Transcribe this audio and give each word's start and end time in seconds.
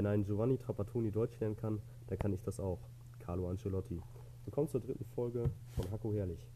Wenn 0.00 0.06
ein 0.06 0.24
Giovanni 0.24 0.56
Trapattoni 0.56 1.10
Deutsch 1.10 1.38
lernen 1.40 1.56
kann, 1.56 1.78
dann 2.06 2.18
kann 2.18 2.32
ich 2.32 2.40
das 2.40 2.58
auch. 2.58 2.78
Carlo 3.18 3.50
Ancelotti. 3.50 4.00
Willkommen 4.46 4.66
zur 4.66 4.80
dritten 4.80 5.04
Folge 5.04 5.50
von 5.72 5.90
Hacko 5.90 6.14
Herrlich. 6.14 6.48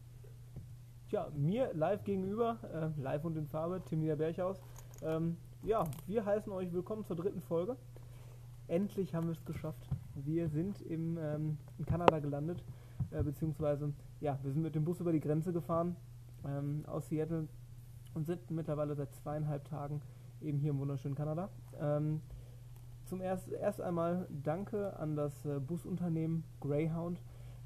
Tja, 1.07 1.29
mir 1.35 1.71
live 1.75 2.03
gegenüber, 2.03 2.57
äh, 2.73 2.99
live 2.99 3.23
und 3.23 3.37
in 3.37 3.45
Farbe, 3.45 3.83
Tim 3.87 3.99
Niederberghaus. 3.99 4.59
Ähm, 5.03 5.37
ja, 5.61 5.83
wir 6.07 6.25
heißen 6.25 6.51
euch 6.51 6.73
willkommen 6.73 7.05
zur 7.05 7.17
dritten 7.17 7.39
Folge. 7.43 7.77
Endlich 8.67 9.13
haben 9.13 9.27
wir 9.27 9.33
es 9.33 9.45
geschafft. 9.45 9.87
Wir 10.15 10.49
sind 10.49 10.81
im, 10.81 11.19
ähm, 11.19 11.59
in 11.77 11.85
Kanada 11.85 12.17
gelandet, 12.17 12.63
äh, 13.11 13.21
beziehungsweise, 13.21 13.93
ja, 14.21 14.39
wir 14.41 14.53
sind 14.53 14.63
mit 14.63 14.73
dem 14.73 14.85
Bus 14.85 14.99
über 15.01 15.11
die 15.11 15.19
Grenze 15.19 15.53
gefahren 15.53 15.95
ähm, 16.47 16.83
aus 16.87 17.09
Seattle 17.09 17.47
und 18.15 18.25
sind 18.25 18.49
mittlerweile 18.49 18.95
seit 18.95 19.13
zweieinhalb 19.13 19.65
Tagen 19.65 20.01
eben 20.41 20.57
hier 20.57 20.71
im 20.71 20.79
wunderschönen 20.79 21.13
Kanada. 21.13 21.49
Ähm, 21.79 22.21
zum 23.05 23.21
erst, 23.21 23.49
erst 23.51 23.81
einmal 23.81 24.27
danke 24.29 24.97
an 24.97 25.15
das 25.15 25.45
äh, 25.45 25.59
Busunternehmen 25.59 26.43
Greyhound, 26.59 27.21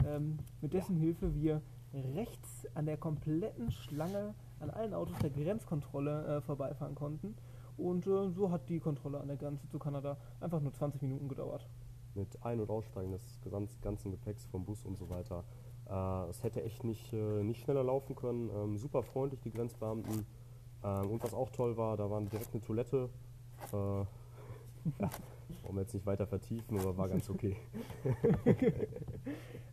ähm, 0.06 0.38
mit 0.62 0.74
dessen 0.74 0.96
Hilfe 0.96 1.34
wir 1.36 1.62
rechts 1.94 2.68
an 2.76 2.86
der 2.86 2.98
kompletten 2.98 3.72
Schlange 3.72 4.36
an 4.60 4.70
allen 4.70 4.94
Autos 4.94 5.18
der 5.20 5.30
Grenzkontrolle 5.30 6.38
äh, 6.38 6.42
vorbeifahren 6.42 6.96
konnten. 6.96 7.36
Und 7.78 8.06
äh, 8.08 8.30
so 8.30 8.52
hat 8.52 8.68
die 8.70 8.80
Kontrolle 8.80 9.20
an 9.20 9.28
der 9.28 9.38
Grenze 9.38 9.68
zu 9.70 9.80
Kanada 9.80 10.18
einfach 10.42 10.60
nur 10.60 10.74
20 10.74 11.02
Minuten 11.02 11.30
gedauert. 11.30 11.68
Mit 12.14 12.44
Ein- 12.44 12.60
und 12.60 12.70
Aussteigen 12.70 13.12
des 13.12 13.40
ganzen 13.82 14.12
Gepäcks 14.12 14.46
vom 14.48 14.66
Bus 14.66 14.84
und 14.84 14.98
so 14.98 15.10
weiter. 15.10 15.46
Äh, 15.90 16.30
es 16.30 16.44
hätte 16.44 16.62
echt 16.64 16.84
nicht, 16.84 17.14
äh, 17.14 17.44
nicht 17.44 17.62
schneller 17.62 17.84
laufen 17.84 18.16
können. 18.16 18.50
Ähm, 18.50 18.78
super 18.78 19.02
freundlich, 19.02 19.40
die 19.42 19.52
Grenzbeamten. 19.52 20.26
Ähm, 20.84 21.10
und 21.10 21.24
was 21.24 21.34
auch 21.34 21.50
toll 21.50 21.78
war, 21.78 21.96
da 21.96 22.10
war 22.10 22.22
direkt 22.22 22.54
eine 22.54 22.62
Toilette. 22.62 23.10
Ja, 25.00 25.10
wollen 25.64 25.76
wir 25.76 25.82
jetzt 25.82 25.94
nicht 25.94 26.06
weiter 26.06 26.28
vertiefen, 26.28 26.80
aber 26.80 26.98
war 26.98 27.10
ganz 27.10 27.30
okay. 27.30 27.56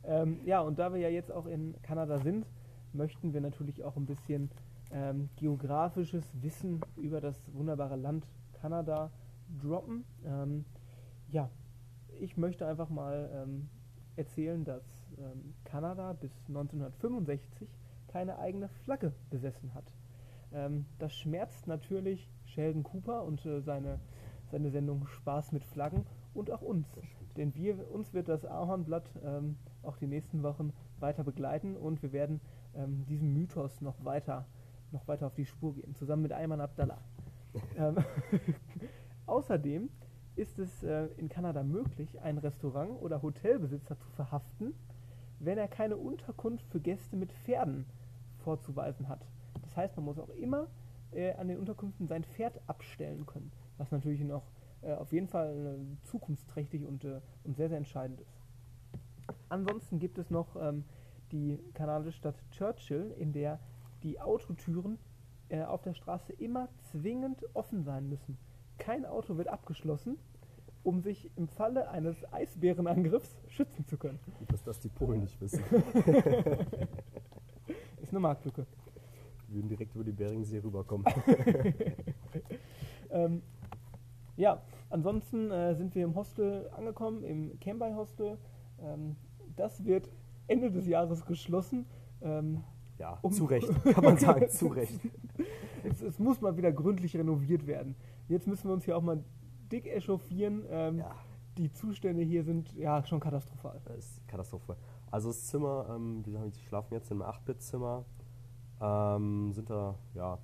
Ähm, 0.06 0.38
ja, 0.44 0.60
und 0.60 0.78
da 0.78 0.92
wir 0.92 1.00
ja 1.00 1.08
jetzt 1.08 1.32
auch 1.32 1.46
in 1.46 1.74
Kanada 1.82 2.18
sind, 2.18 2.46
möchten 2.92 3.34
wir 3.34 3.40
natürlich 3.40 3.82
auch 3.82 3.96
ein 3.96 4.06
bisschen 4.06 4.50
ähm, 4.92 5.28
geografisches 5.36 6.24
Wissen 6.42 6.80
über 6.96 7.20
das 7.20 7.52
wunderbare 7.52 7.96
Land 7.96 8.24
Kanada 8.60 9.10
droppen. 9.60 10.04
Ähm, 10.24 10.64
ja, 11.28 11.50
ich 12.20 12.36
möchte 12.36 12.66
einfach 12.66 12.88
mal 12.88 13.28
ähm, 13.34 13.68
erzählen, 14.14 14.64
dass 14.64 14.84
ähm, 15.18 15.54
Kanada 15.64 16.12
bis 16.12 16.32
1965 16.48 17.68
keine 18.08 18.38
eigene 18.38 18.68
Flagge 18.84 19.12
besessen 19.30 19.74
hat. 19.74 19.92
Ähm, 20.52 20.86
das 20.98 21.14
schmerzt 21.14 21.66
natürlich 21.66 22.30
Sheldon 22.44 22.84
Cooper 22.84 23.24
und 23.24 23.44
äh, 23.44 23.60
seine, 23.60 23.98
seine 24.50 24.70
Sendung 24.70 25.06
Spaß 25.06 25.52
mit 25.52 25.64
Flaggen 25.64 26.06
und 26.34 26.50
auch 26.50 26.62
uns. 26.62 26.86
Denn 27.36 27.54
wir, 27.54 27.90
uns 27.92 28.14
wird 28.14 28.28
das 28.28 28.44
Ahornblatt 28.44 29.10
ähm, 29.24 29.56
auch 29.82 29.96
die 29.98 30.06
nächsten 30.06 30.42
Wochen 30.42 30.72
weiter 30.98 31.24
begleiten 31.24 31.76
und 31.76 32.02
wir 32.02 32.12
werden 32.12 32.40
ähm, 32.74 33.04
diesem 33.06 33.32
Mythos 33.34 33.80
noch 33.80 34.04
weiter, 34.04 34.46
noch 34.92 35.06
weiter 35.08 35.26
auf 35.26 35.34
die 35.34 35.46
Spur 35.46 35.74
gehen, 35.74 35.94
zusammen 35.94 36.22
mit 36.22 36.32
Ayman 36.32 36.60
Abdallah. 36.60 36.98
ähm, 37.76 37.96
außerdem 39.26 39.90
ist 40.36 40.58
es 40.58 40.82
äh, 40.82 41.06
in 41.16 41.28
Kanada 41.28 41.62
möglich, 41.62 42.20
einen 42.20 42.38
Restaurant- 42.38 43.00
oder 43.00 43.22
Hotelbesitzer 43.22 43.98
zu 43.98 44.10
verhaften, 44.10 44.74
wenn 45.40 45.58
er 45.58 45.68
keine 45.68 45.96
Unterkunft 45.96 46.66
für 46.68 46.80
Gäste 46.80 47.16
mit 47.16 47.32
Pferden 47.32 47.86
vorzuweisen 48.38 49.08
hat. 49.08 49.26
Das 49.62 49.76
heißt, 49.76 49.96
man 49.96 50.04
muss 50.04 50.18
auch 50.18 50.28
immer 50.30 50.68
äh, 51.12 51.32
an 51.34 51.48
den 51.48 51.58
Unterkünften 51.58 52.06
sein 52.06 52.24
Pferd 52.24 52.60
abstellen 52.66 53.26
können, 53.26 53.50
was 53.78 53.90
natürlich 53.90 54.20
noch 54.22 54.44
äh, 54.82 54.92
auf 54.94 55.12
jeden 55.12 55.28
Fall 55.28 55.78
äh, 55.78 56.06
zukunftsträchtig 56.06 56.84
und, 56.84 57.04
äh, 57.04 57.20
und 57.44 57.56
sehr, 57.56 57.68
sehr 57.68 57.78
entscheidend 57.78 58.20
ist. 58.20 58.38
Ansonsten 59.48 59.98
gibt 59.98 60.18
es 60.18 60.30
noch 60.30 60.56
ähm, 60.56 60.84
die 61.32 61.58
kanadische 61.74 62.18
Stadt 62.18 62.36
Churchill, 62.50 63.14
in 63.18 63.32
der 63.32 63.58
die 64.02 64.20
Autotüren 64.20 64.98
äh, 65.48 65.62
auf 65.62 65.82
der 65.82 65.94
Straße 65.94 66.32
immer 66.34 66.68
zwingend 66.90 67.44
offen 67.54 67.82
sein 67.82 68.08
müssen. 68.08 68.38
Kein 68.78 69.04
Auto 69.04 69.36
wird 69.36 69.48
abgeschlossen, 69.48 70.18
um 70.82 71.00
sich 71.00 71.30
im 71.36 71.48
Falle 71.48 71.88
eines 71.90 72.16
Eisbärenangriffs 72.32 73.36
schützen 73.48 73.86
zu 73.86 73.96
können. 73.96 74.20
Gut, 74.38 74.52
dass 74.52 74.62
das 74.62 74.78
die 74.80 74.88
Polen 74.88 75.20
nicht 75.20 75.40
wissen. 75.40 75.64
Ist 78.00 78.10
eine 78.10 78.20
Marktlücke. 78.20 78.66
Wir 79.48 79.56
würden 79.56 79.68
direkt 79.68 79.94
über 79.94 80.04
die 80.04 80.12
Beringsee 80.12 80.58
rüberkommen. 80.58 81.06
Ähm, 83.10 83.42
ja, 84.36 84.62
ansonsten 84.90 85.50
äh, 85.50 85.74
sind 85.74 85.94
wir 85.94 86.04
im 86.04 86.14
Hostel 86.14 86.68
angekommen, 86.76 87.24
im 87.24 87.58
Cambrai 87.60 87.94
Hostel. 87.94 88.38
Ähm, 88.80 89.16
das 89.56 89.84
wird 89.84 90.08
Ende 90.46 90.70
des 90.70 90.86
Jahres 90.86 91.24
geschlossen. 91.24 91.86
Ähm, 92.22 92.62
Ja, 92.98 93.18
Um- 93.22 93.32
zu 93.32 93.44
Recht, 93.46 93.68
kann 93.94 94.04
man 94.04 94.16
sagen, 94.18 94.48
zu 94.48 94.66
Recht. 94.68 95.00
es, 95.84 96.00
es 96.02 96.18
muss 96.18 96.40
mal 96.40 96.56
wieder 96.56 96.72
gründlich 96.72 97.16
renoviert 97.16 97.66
werden. 97.66 97.94
Jetzt 98.28 98.46
müssen 98.46 98.68
wir 98.68 98.74
uns 98.74 98.84
hier 98.84 98.96
auch 98.96 99.02
mal 99.02 99.22
dick 99.70 99.86
echauffieren. 99.86 100.64
Ähm, 100.70 100.98
Ja. 100.98 101.14
Die 101.58 101.72
Zustände 101.72 102.22
hier 102.22 102.44
sind 102.44 102.70
ja 102.74 103.02
schon 103.06 103.18
katastrophal. 103.18 103.80
Das 103.86 103.96
ist 103.96 104.28
Katastrophe. 104.28 104.76
Also 105.10 105.28
das 105.28 105.46
Zimmer, 105.46 105.86
ähm, 105.88 106.22
wir 106.26 106.38
schlafen 106.68 106.92
jetzt 106.92 107.10
einem 107.10 107.22
8-Bit-Zimmer, 107.22 108.04
ähm, 108.80 109.52
sind 109.54 109.70
da, 109.70 109.94
ja, 110.14 110.38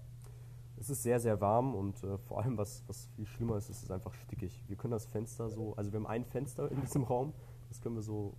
es 0.83 0.91
ist 0.91 1.05
sehr, 1.05 1.21
sehr 1.21 1.41
warm 1.41 1.77
und 1.77 2.03
äh, 2.03 2.19
vor 2.19 2.43
allem, 2.43 2.59
was, 2.59 2.83
was 2.89 3.07
viel 3.15 3.25
schlimmer 3.25 3.57
ist, 3.57 3.71
ist 3.71 3.85
es 3.85 3.91
einfach 3.93 4.13
stickig. 4.15 4.61
Wir 4.67 4.77
können 4.77 4.91
das 4.91 5.07
Fenster 5.07 5.49
so, 5.49 5.75
also 5.77 5.93
wir 5.93 6.01
haben 6.01 6.09
ein 6.09 6.25
Fenster 6.25 6.71
in 6.73 6.81
diesem 6.81 7.05
Raum, 7.05 7.33
das 7.69 7.81
können 7.81 7.95
wir 7.95 8.03
so 8.03 8.35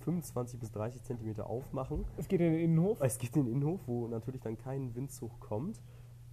25 0.00 0.60
bis 0.60 0.70
30 0.72 1.02
Zentimeter 1.02 1.46
aufmachen. 1.46 2.04
Es 2.18 2.28
geht 2.28 2.40
in 2.42 2.52
den 2.52 2.60
Innenhof. 2.60 2.98
Es 3.00 3.16
geht 3.16 3.34
in 3.34 3.46
den 3.46 3.54
Innenhof, 3.54 3.80
wo 3.86 4.08
natürlich 4.08 4.42
dann 4.42 4.58
kein 4.58 4.94
Windzug 4.94 5.40
kommt. 5.40 5.80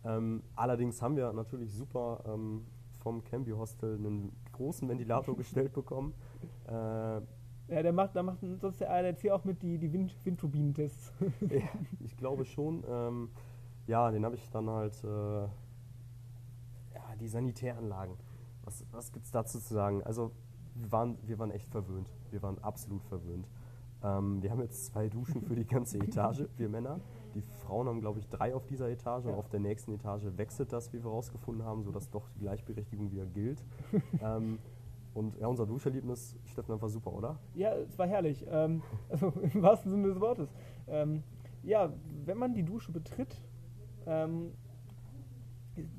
Ähm, 0.03 0.43
allerdings 0.55 1.01
haben 1.01 1.15
wir 1.15 1.31
natürlich 1.31 1.71
super 1.71 2.23
ähm, 2.27 2.65
vom 2.99 3.23
Camby 3.23 3.51
Hostel 3.51 3.95
einen 3.95 4.33
großen 4.51 4.87
Ventilator 4.89 5.35
gestellt 5.37 5.71
bekommen. 5.71 6.13
Äh, 6.67 6.71
Ja, 6.71 7.21
der 7.69 7.93
macht, 7.93 8.17
da 8.17 8.23
macht 8.23 8.39
sonst 8.41 8.81
der 8.81 8.89
ARC 8.89 9.29
auch 9.31 9.45
mit 9.45 9.61
die, 9.61 9.77
die 9.77 9.93
Wind, 9.93 10.13
Windturbinentests. 10.25 11.13
ja, 11.49 11.61
ich 12.01 12.17
glaube 12.17 12.43
schon. 12.43 12.83
Ähm, 12.89 13.29
ja, 13.87 14.11
den 14.11 14.25
habe 14.25 14.35
ich 14.35 14.49
dann 14.49 14.69
halt. 14.69 15.03
Äh, 15.03 15.43
ja, 16.93 17.15
die 17.19 17.27
Sanitäranlagen. 17.27 18.15
Was, 18.63 18.85
was 18.91 19.11
gibt 19.11 19.25
es 19.25 19.31
dazu 19.31 19.59
zu 19.59 19.73
sagen? 19.73 20.03
Also, 20.03 20.31
wir 20.75 20.91
waren, 20.91 21.17
wir 21.23 21.39
waren 21.39 21.51
echt 21.51 21.69
verwöhnt. 21.69 22.11
Wir 22.31 22.41
waren 22.41 22.59
absolut 22.59 23.03
verwöhnt. 23.05 23.47
Ähm, 24.03 24.41
wir 24.43 24.51
haben 24.51 24.61
jetzt 24.61 24.85
zwei 24.85 25.09
Duschen 25.09 25.41
für 25.41 25.55
die 25.55 25.65
ganze 25.65 25.97
Etage, 26.03 26.45
wir 26.57 26.69
Männer. 26.69 26.99
Die 27.33 27.41
Frauen 27.41 27.87
haben, 27.87 28.01
glaube 28.01 28.19
ich, 28.19 28.27
drei 28.27 28.53
auf 28.53 28.65
dieser 28.65 28.89
Etage 28.89 29.25
und 29.25 29.33
auf 29.33 29.49
der 29.49 29.59
nächsten 29.59 29.93
Etage 29.93 30.25
wechselt 30.35 30.71
das, 30.71 30.93
wie 30.93 31.03
wir 31.03 31.09
rausgefunden 31.09 31.65
haben, 31.65 31.83
sodass 31.83 32.09
doch 32.09 32.29
die 32.29 32.39
Gleichberechtigung 32.39 33.11
wieder 33.11 33.25
gilt. 33.25 33.63
ähm, 34.21 34.59
und 35.13 35.35
ja, 35.37 35.47
unser 35.47 35.65
Duscherlebnis, 35.65 36.37
Steffen, 36.45 36.79
war 36.79 36.89
super, 36.89 37.11
oder? 37.11 37.39
Ja, 37.55 37.73
es 37.73 37.97
war 37.97 38.07
herrlich. 38.07 38.45
Ähm, 38.49 38.83
also 39.09 39.33
im 39.53 39.61
wahrsten 39.61 39.89
Sinne 39.89 40.09
des 40.09 40.19
Wortes. 40.19 40.49
Ähm, 40.87 41.23
ja, 41.63 41.91
wenn 42.25 42.37
man 42.37 42.53
die 42.53 42.63
Dusche 42.63 42.91
betritt, 42.91 43.41
ähm, 44.07 44.51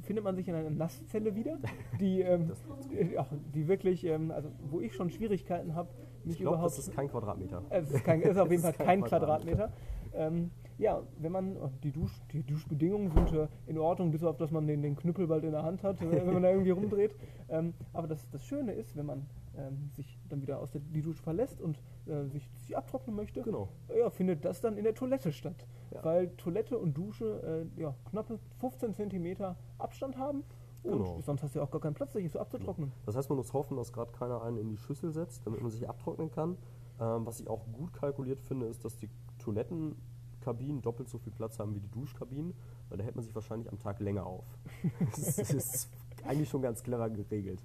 findet 0.03 0.25
man 0.25 0.35
sich 0.35 0.49
in 0.49 0.55
einer 0.55 0.71
Nasszelle 0.71 1.35
wieder, 1.35 1.59
die, 2.01 2.21
ähm, 2.23 2.53
äh, 2.93 3.15
ja, 3.15 3.27
die 3.55 3.69
wirklich, 3.69 4.05
ähm, 4.05 4.31
also 4.31 4.51
wo 4.71 4.81
ich 4.81 4.95
schon 4.95 5.11
Schwierigkeiten 5.11 5.75
habe, 5.75 5.89
mich 6.25 6.35
Ich 6.35 6.41
glaube, 6.41 6.57
überhaupt. 6.57 6.73
das 6.79 6.89
ist 6.89 6.95
kein 6.95 7.09
Quadratmeter. 7.09 7.63
es 7.71 7.91
ist, 7.91 8.05
kein, 8.05 8.21
ist 8.23 8.37
auf 8.37 8.51
jeden 8.51 8.63
Fall 8.63 8.73
kein 8.73 8.87
kein 8.87 9.05
Quadratmeter. 9.05 9.73
Ähm, 10.15 10.51
ja, 10.79 11.03
wenn 11.19 11.33
man 11.33 11.57
äh, 11.57 11.59
die, 11.83 11.93
Dusch, 11.93 12.13
die 12.33 12.43
Duschbedingungen 12.43 13.11
sind 13.11 13.33
äh, 13.33 13.49
in 13.67 13.79
Ordnung, 13.79 14.11
bis 14.11 14.23
auf 14.23 14.37
dass 14.37 14.51
man 14.51 14.67
den, 14.67 14.83
den 14.83 14.97
Knüppel 14.97 15.27
bald 15.27 15.45
in 15.45 15.53
der 15.53 15.63
Hand 15.63 15.83
hat, 15.83 16.01
äh, 16.01 16.11
wenn 16.11 16.33
man 16.33 16.43
da 16.43 16.51
irgendwie 16.51 16.71
rumdreht. 16.71 17.15
Ähm, 17.51 17.73
aber 17.95 18.07
das, 18.07 18.29
das 18.29 18.45
Schöne 18.45 18.73
ist, 18.73 18.95
wenn 18.95 19.07
man 19.07 19.25
ähm, 19.57 19.89
sich 19.97 20.19
dann 20.29 20.43
wieder 20.43 20.59
aus 20.59 20.71
der 20.71 20.83
die 20.83 21.01
Dusche 21.01 21.23
verlässt 21.23 21.63
und 21.63 21.79
äh, 22.09 22.27
sich, 22.29 22.49
sich 22.59 22.77
abtrocknen 22.77 23.15
möchte, 23.17 23.43
Genau. 23.43 23.69
ja, 23.97 24.11
findet 24.11 24.45
das 24.45 24.61
dann 24.61 24.77
in 24.77 24.85
der 24.85 24.95
Toilette 24.95 25.33
statt. 25.33 25.67
Ja. 25.93 26.05
Weil 26.05 26.29
Toilette 26.37 26.79
und 26.79 26.95
Dusche 26.97 27.67
äh, 27.77 27.81
ja, 27.81 27.95
knappe 28.11 28.39
15 28.61 28.95
cm 28.95 29.55
Abstand 29.79 30.17
haben. 30.17 30.45
Und 30.85 30.93
Genau. 30.93 31.21
sonst 31.23 31.43
hast 31.43 31.55
du 31.55 31.59
ja 31.59 31.65
auch 31.65 31.71
gar 31.71 31.81
keinen 31.81 31.95
Platz, 31.95 32.13
sich 32.13 32.31
so 32.31 32.39
abzutrocknen. 32.39 32.93
Das 33.05 33.17
heißt, 33.17 33.29
man 33.29 33.37
muss 33.39 33.53
hoffen, 33.53 33.77
dass 33.77 33.93
gerade 33.93 34.13
keiner 34.13 34.43
einen 34.43 34.59
in 34.59 34.69
die 34.69 34.77
Schüssel 34.77 35.13
setzt, 35.13 35.45
damit 35.47 35.61
man 35.61 35.71
sich 35.71 35.89
abtrocknen 35.89 36.31
kann. 36.31 36.57
Ähm, 37.01 37.27
was 37.27 37.41
ich 37.41 37.49
auch 37.49 37.65
gut 37.73 37.93
kalkuliert 37.93 38.41
finde, 38.41 38.67
ist, 38.67 38.85
dass 38.85 38.97
die 38.97 39.09
Toilettenkabinen 39.39 40.83
doppelt 40.83 41.09
so 41.09 41.19
viel 41.19 41.33
Platz 41.33 41.59
haben 41.59 41.75
wie 41.75 41.81
die 41.81 41.91
Duschkabinen, 41.91 42.55
weil 42.89 42.99
da 42.99 43.05
hält 43.05 43.17
man 43.17 43.25
sich 43.25 43.35
wahrscheinlich 43.35 43.71
am 43.71 43.79
Tag 43.79 44.01
länger 44.01 44.27
auf. 44.27 44.45
das 45.17 45.39
ist 45.39 45.89
eigentlich 46.27 46.49
schon 46.49 46.63
ganz 46.63 46.83
clever 46.83 47.11
geregelt. 47.11 47.63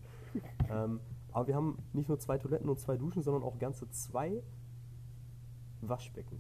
Ähm, 0.72 1.00
aber 1.34 1.48
wir 1.48 1.56
haben 1.56 1.78
nicht 1.94 2.10
nur 2.10 2.20
zwei 2.20 2.38
Toiletten 2.38 2.70
und 2.70 2.80
zwei 2.80 2.96
Duschen, 2.96 3.22
sondern 3.22 3.44
auch 3.44 3.58
ganze 3.60 3.90
zwei 3.90 4.44
Waschbecken, 5.82 6.40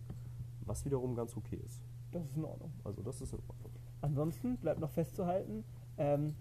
was 0.66 0.86
wiederum 0.86 1.16
ganz 1.16 1.36
okay 1.36 1.60
ist. 1.66 1.82
Das 2.12 2.24
ist 2.26 2.38
in 2.38 2.46
Ordnung. 2.46 2.72
Also 2.84 3.02
das 3.02 3.20
ist 3.22 3.34
in 3.34 3.40
Ordnung. 3.40 3.72
Ansonsten 4.02 4.58
bleibt 4.58 4.80
noch 4.80 4.92
festzuhalten, 4.92 5.64
ähm, 5.98 6.36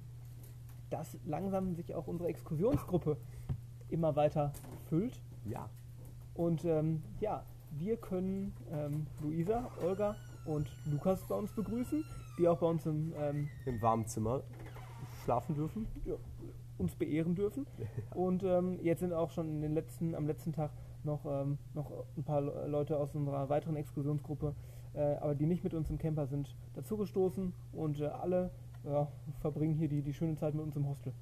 dass 0.91 1.17
langsam 1.25 1.75
sich 1.75 1.95
auch 1.95 2.07
unsere 2.07 2.29
Exkursionsgruppe 2.29 3.17
immer 3.89 4.15
weiter 4.17 4.53
füllt. 4.89 5.21
Ja. 5.47 5.69
Und 6.35 6.65
ähm, 6.65 7.03
ja, 7.21 7.45
wir 7.79 7.97
können 7.97 8.53
ähm, 8.71 9.07
Luisa, 9.23 9.71
Olga 9.83 10.17
und 10.45 10.69
Lukas 10.85 11.25
bei 11.27 11.35
uns 11.35 11.53
begrüßen, 11.53 12.05
die 12.39 12.49
auch 12.49 12.59
bei 12.59 12.67
uns 12.67 12.85
im, 12.85 13.15
ähm, 13.17 13.49
Im 13.65 13.81
warmen 13.81 14.07
Zimmer 14.07 14.43
schlafen 15.25 15.55
dürfen. 15.55 15.87
ja, 16.05 16.15
uns 16.83 16.95
beehren 16.97 17.35
dürfen. 17.35 17.67
Und 18.15 18.43
ähm, 18.43 18.79
jetzt 18.83 19.01
sind 19.01 19.13
auch 19.13 19.31
schon 19.31 19.49
in 19.49 19.63
den 19.63 19.73
letzten, 19.73 20.15
am 20.15 20.27
letzten 20.27 20.53
Tag 20.53 20.73
noch, 21.05 21.25
ähm, 21.25 21.59
noch 21.75 21.91
ein 22.17 22.25
paar 22.25 22.41
Le- 22.43 22.67
Leute 22.69 22.99
aus 22.99 23.15
unserer 23.15 23.49
weiteren 23.49 23.77
Exkursionsgruppe, 23.77 24.55
äh, 24.95 25.01
aber 25.17 25.35
die 25.35 25.47
nicht 25.47 25.65
mit 25.65 25.75
uns 25.75 25.89
im 25.91 25.99
Camper 25.99 26.27
sind, 26.27 26.55
dazugestoßen 26.75 27.53
und 27.73 28.01
äh, 28.01 28.07
alle 28.07 28.51
ja, 28.85 29.09
verbringen 29.41 29.75
hier 29.75 29.89
die, 29.89 30.03
die 30.03 30.13
schöne 30.13 30.37
Zeit 30.37 30.55
mit 30.55 30.65
uns 30.65 30.77
im 30.77 30.87
Hostel. 30.89 31.13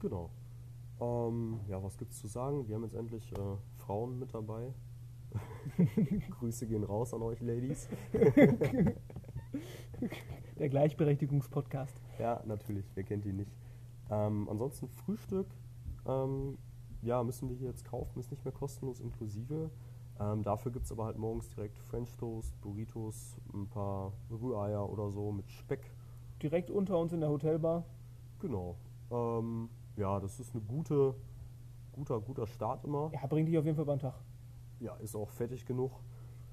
Genau. 0.00 0.30
Ähm, 1.00 1.60
ja, 1.68 1.82
was 1.82 1.96
gibt's 1.96 2.18
zu 2.20 2.26
sagen? 2.26 2.66
Wir 2.68 2.74
haben 2.74 2.82
jetzt 2.84 2.94
endlich 2.96 3.30
äh, 3.32 3.56
Frauen 3.76 4.18
mit 4.18 4.34
dabei. 4.34 4.72
Grüße 6.40 6.66
gehen 6.66 6.82
raus 6.84 7.12
an 7.14 7.22
euch, 7.22 7.40
Ladies. 7.40 7.88
Der 10.58 10.68
Gleichberechtigungspodcast. 10.68 12.00
Ja, 12.18 12.42
natürlich, 12.46 12.84
wer 12.94 13.04
kennt 13.04 13.24
die 13.24 13.32
nicht. 13.32 13.50
Ähm, 14.10 14.48
ansonsten 14.48 14.88
Frühstück, 14.88 15.46
ähm, 16.06 16.58
ja, 17.02 17.22
müssen 17.22 17.48
wir 17.48 17.56
hier 17.56 17.68
jetzt 17.68 17.84
kaufen, 17.84 18.18
ist 18.18 18.30
nicht 18.30 18.44
mehr 18.44 18.52
kostenlos 18.52 19.00
inklusive. 19.00 19.70
Ähm, 20.20 20.42
dafür 20.42 20.72
gibt 20.72 20.86
es 20.86 20.92
aber 20.92 21.04
halt 21.04 21.18
morgens 21.18 21.48
direkt 21.50 21.78
French 21.78 22.16
Toast, 22.16 22.60
Burritos, 22.60 23.36
ein 23.54 23.68
paar 23.68 24.12
Rühreier 24.30 24.88
oder 24.88 25.10
so 25.10 25.30
mit 25.30 25.50
Speck. 25.50 25.92
Direkt 26.42 26.70
unter 26.70 26.98
uns 26.98 27.12
in 27.12 27.20
der 27.20 27.30
Hotelbar. 27.30 27.84
Genau. 28.40 28.76
Ähm, 29.10 29.68
ja, 29.96 30.18
das 30.18 30.40
ist 30.40 30.54
eine 30.54 30.62
gute, 30.64 31.14
guter, 31.92 32.20
guter 32.20 32.46
Start 32.46 32.84
immer. 32.84 33.10
Ja, 33.12 33.26
bringt 33.26 33.48
dich 33.48 33.58
auf 33.58 33.64
jeden 33.64 33.76
Fall 33.76 33.84
beim 33.84 33.98
Tag. 33.98 34.14
Ja, 34.80 34.96
ist 34.96 35.14
auch 35.14 35.30
fertig 35.30 35.66
genug. 35.66 35.92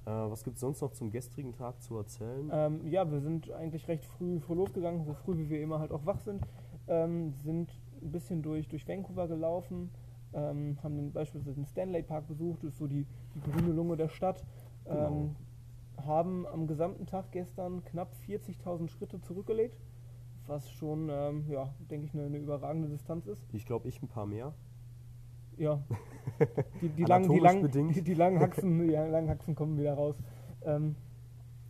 Äh, 0.04 0.10
was 0.10 0.44
gibt 0.44 0.56
es 0.56 0.60
sonst 0.60 0.80
noch 0.80 0.92
zum 0.92 1.10
gestrigen 1.10 1.52
Tag 1.52 1.82
zu 1.82 1.96
erzählen? 1.96 2.48
Ähm, 2.52 2.86
ja, 2.86 3.10
wir 3.10 3.20
sind 3.20 3.50
eigentlich 3.50 3.88
recht 3.88 4.04
früh, 4.04 4.38
früh 4.38 4.54
losgegangen, 4.54 5.04
so 5.04 5.14
früh 5.14 5.36
wie 5.36 5.48
wir 5.48 5.60
immer 5.60 5.80
halt 5.80 5.90
auch 5.90 6.06
wach 6.06 6.20
sind. 6.20 6.46
Ähm, 6.88 7.32
sind 7.44 7.70
ein 8.02 8.12
bisschen 8.12 8.42
durch, 8.42 8.68
durch 8.68 8.86
Vancouver 8.86 9.26
gelaufen, 9.28 9.90
ähm, 10.32 10.78
haben 10.82 10.96
den, 10.96 11.12
beispielsweise 11.12 11.56
den 11.56 11.66
Stanley 11.66 12.02
Park 12.02 12.28
besucht, 12.28 12.62
das 12.62 12.72
ist 12.72 12.78
so 12.78 12.86
die, 12.86 13.06
die 13.34 13.40
grüne 13.40 13.72
Lunge 13.72 13.96
der 13.96 14.08
Stadt. 14.08 14.44
Ähm, 14.86 15.34
haben 16.04 16.46
am 16.46 16.66
gesamten 16.66 17.06
Tag 17.06 17.32
gestern 17.32 17.84
knapp 17.84 18.12
40.000 18.28 18.88
Schritte 18.88 19.20
zurückgelegt, 19.20 19.80
was 20.46 20.70
schon, 20.70 21.08
ähm, 21.10 21.44
ja, 21.48 21.74
denke 21.90 22.06
ich, 22.06 22.14
eine, 22.14 22.24
eine 22.24 22.38
überragende 22.38 22.88
Distanz 22.88 23.26
ist. 23.26 23.42
Ich 23.52 23.66
glaube, 23.66 23.88
ich 23.88 24.02
ein 24.02 24.08
paar 24.08 24.26
mehr. 24.26 24.52
Ja, 25.56 25.82
die, 26.82 26.90
die, 26.90 27.04
langen, 27.04 27.30
die, 27.30 27.38
langen, 27.38 27.92
die, 27.92 28.02
die 28.02 28.14
langen 28.14 28.40
Haxen, 28.40 28.78
die 28.86 28.92
langen 28.92 29.28
Haxen 29.30 29.54
kommen 29.54 29.78
wieder 29.78 29.94
raus. 29.94 30.16
Ähm, 30.64 30.96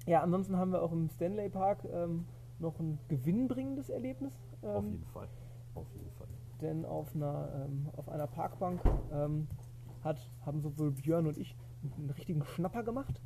ja, 0.06 0.22
ansonsten 0.22 0.56
haben 0.56 0.72
wir 0.72 0.82
auch 0.82 0.92
im 0.92 1.08
Stanley 1.08 1.48
Park 1.48 1.84
ähm, 1.92 2.24
noch 2.58 2.78
ein 2.80 2.98
gewinnbringendes 3.08 3.90
Erlebnis. 3.90 4.32
Ähm, 4.66 4.76
Auf 4.76 4.84
jeden 4.84 5.06
Fall. 5.06 5.28
Auf 5.74 5.86
jeden 5.94 6.10
Fall. 6.10 6.26
denn 6.60 6.84
auf 6.84 7.14
einer, 7.14 7.66
ähm, 7.66 7.88
auf 7.96 8.08
einer 8.08 8.26
Parkbank 8.26 8.80
ähm, 9.12 9.46
hat, 10.02 10.18
haben 10.44 10.60
sowohl 10.60 10.90
Björn 10.92 11.26
und 11.26 11.36
ich 11.36 11.54
einen 11.98 12.10
richtigen 12.10 12.44
Schnapper 12.44 12.82
gemacht. 12.82 13.20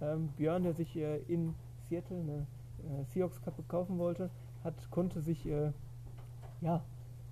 Ähm, 0.00 0.28
Björn, 0.36 0.62
der 0.62 0.74
sich 0.74 0.96
äh, 0.96 1.18
in 1.26 1.54
Seattle 1.88 2.20
eine 2.20 2.46
äh, 3.00 3.04
Seahawks 3.04 3.42
Kappe 3.42 3.62
kaufen 3.64 3.98
wollte, 3.98 4.30
hat, 4.62 4.90
konnte 4.90 5.20
sich 5.20 5.44
äh, 5.46 5.72
ja, 6.60 6.84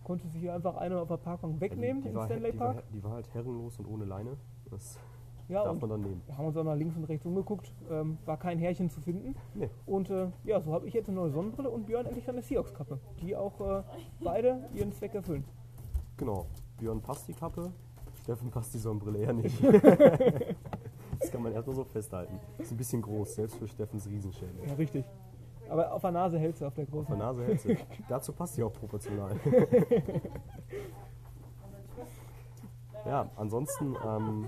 konnte 0.05 0.29
sich 0.29 0.51
einfach 0.51 0.77
eine 0.77 1.01
auf 1.01 1.09
der 1.09 1.17
Parkbank 1.17 1.61
wegnehmen 1.61 2.03
die, 2.03 2.09
die 2.09 2.09
im 2.11 2.17
war, 2.17 2.27
Stanley 2.27 2.53
die 2.53 2.59
Park. 2.59 2.77
War, 2.77 2.83
die 2.93 3.05
war 3.05 3.11
halt 3.13 3.35
herrenlos 3.35 3.79
und 3.79 3.87
ohne 3.87 4.05
Leine. 4.05 4.37
Das 4.71 4.99
Ja, 5.49 5.65
darf 5.65 5.81
man 5.81 5.91
dann 5.91 6.01
nehmen. 6.01 6.23
wir 6.27 6.37
haben 6.37 6.47
uns 6.47 6.57
auch 6.57 6.65
nach 6.65 6.75
links 6.75 6.97
und 6.97 7.05
rechts 7.05 7.25
umgeguckt, 7.25 7.73
ähm, 7.91 8.19
war 8.25 8.37
kein 8.37 8.59
Härchen 8.59 8.91
zu 8.91 9.01
finden. 9.01 9.37
Nee. 9.55 9.71
Und 9.87 10.11
äh, 10.11 10.29
ja, 10.45 10.61
so 10.61 10.73
habe 10.73 10.89
ich 10.89 10.95
jetzt 10.95 11.09
eine 11.09 11.17
neue 11.17 11.31
Sonnenbrille 11.31 11.71
und 11.71 11.87
Björn 11.87 12.07
endlich 12.07 12.29
eine 12.29 12.43
Seahawks-Kappe, 12.43 12.99
die 13.21 13.37
auch 13.37 13.61
äh, 13.61 13.83
beide 14.21 14.69
ihren 14.75 14.93
Zweck 14.93 15.15
erfüllen. 15.15 15.45
Genau. 16.17 16.47
Björn 16.79 17.01
passt 17.01 17.29
die 17.29 17.33
Kappe, 17.33 17.71
Steffen 18.23 18.51
passt 18.51 18.75
die 18.75 18.79
Sonnenbrille 18.79 19.19
eher 19.19 19.33
nicht. 19.33 19.63
das 21.21 21.31
kann 21.31 21.43
man 21.43 21.53
erstmal 21.53 21.77
so 21.77 21.85
festhalten. 21.85 22.41
Ist 22.59 22.73
ein 22.73 22.77
bisschen 22.77 23.03
groß, 23.03 23.37
selbst 23.37 23.57
für 23.57 23.69
Steffens 23.69 24.09
Riesenschädel. 24.09 24.67
Ja, 24.67 24.75
richtig. 24.75 25.05
Aber 25.69 25.93
auf 25.93 26.01
der 26.01 26.13
Nase 26.13 26.39
hält 26.39 26.57
sie 26.57 26.67
auf 26.67 26.75
der 26.75 26.85
Auf 26.85 26.91
großen. 26.91 27.17
der 27.17 27.27
Nase 27.27 27.45
hält 27.45 27.61
sie. 27.61 27.77
Dazu 28.09 28.33
passt 28.33 28.55
sie 28.55 28.63
auch 28.63 28.73
proportional. 28.73 29.33
Ja, 33.07 33.31
ansonsten, 33.37 33.97
ähm, 34.05 34.47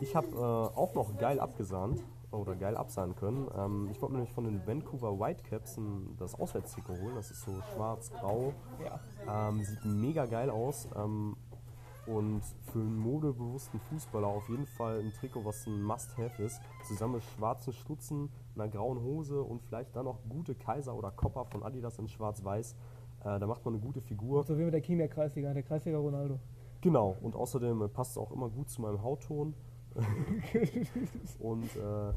ich 0.00 0.14
habe 0.16 0.28
äh, 0.28 0.78
auch 0.78 0.94
noch 0.94 1.16
geil 1.16 1.40
abgesahnt 1.40 2.02
oder 2.32 2.54
geil 2.54 2.76
absahnen 2.76 3.16
können. 3.16 3.48
Ähm, 3.56 3.88
ich 3.90 4.00
wollte 4.00 4.14
nämlich 4.14 4.32
von 4.32 4.44
den 4.44 4.66
Vancouver 4.66 5.18
Whitecaps 5.18 5.78
ein, 5.78 6.16
das 6.18 6.34
Auswärtstrikot 6.38 6.94
holen. 7.00 7.14
Das 7.14 7.30
ist 7.30 7.42
so 7.42 7.52
schwarz-grau. 7.74 8.52
Ja. 8.84 9.48
Ähm, 9.48 9.62
sieht 9.62 9.84
mega 9.84 10.26
geil 10.26 10.50
aus. 10.50 10.88
Ähm, 10.96 11.36
und 12.06 12.42
für 12.72 12.78
einen 12.78 12.98
modebewussten 12.98 13.78
Fußballer 13.78 14.26
auf 14.26 14.48
jeden 14.48 14.66
Fall 14.66 15.00
ein 15.00 15.12
Trikot, 15.12 15.44
was 15.44 15.66
ein 15.66 15.82
Must-Have 15.82 16.42
ist. 16.42 16.60
Zusammen 16.84 17.14
mit 17.14 17.22
schwarzen 17.36 17.72
Stutzen, 17.72 18.30
einer 18.54 18.68
grauen 18.68 19.00
Hose 19.00 19.42
und 19.42 19.62
vielleicht 19.62 19.94
dann 19.94 20.06
noch 20.06 20.18
gute 20.28 20.54
Kaiser 20.54 20.94
oder 20.94 21.10
Copper 21.10 21.44
von 21.44 21.62
Adidas 21.62 21.98
in 21.98 22.08
schwarz-weiß. 22.08 22.74
Äh, 23.20 23.38
da 23.38 23.46
macht 23.46 23.64
man 23.64 23.74
eine 23.74 23.82
gute 23.82 24.00
Figur. 24.00 24.42
So 24.44 24.58
wie 24.58 24.64
mit 24.64 24.74
der 24.74 24.80
King 24.80 24.98
der 24.98 25.08
Kreisliga, 25.08 25.52
der 25.52 25.62
Kreisliga 25.62 25.98
Ronaldo. 25.98 26.40
Genau, 26.80 27.16
und 27.20 27.36
außerdem 27.36 27.82
äh, 27.82 27.88
passt 27.88 28.12
es 28.12 28.18
auch 28.18 28.32
immer 28.32 28.48
gut 28.48 28.70
zu 28.70 28.80
meinem 28.80 29.02
Hautton. 29.02 29.54
und 31.38 31.76
äh, 31.76 32.12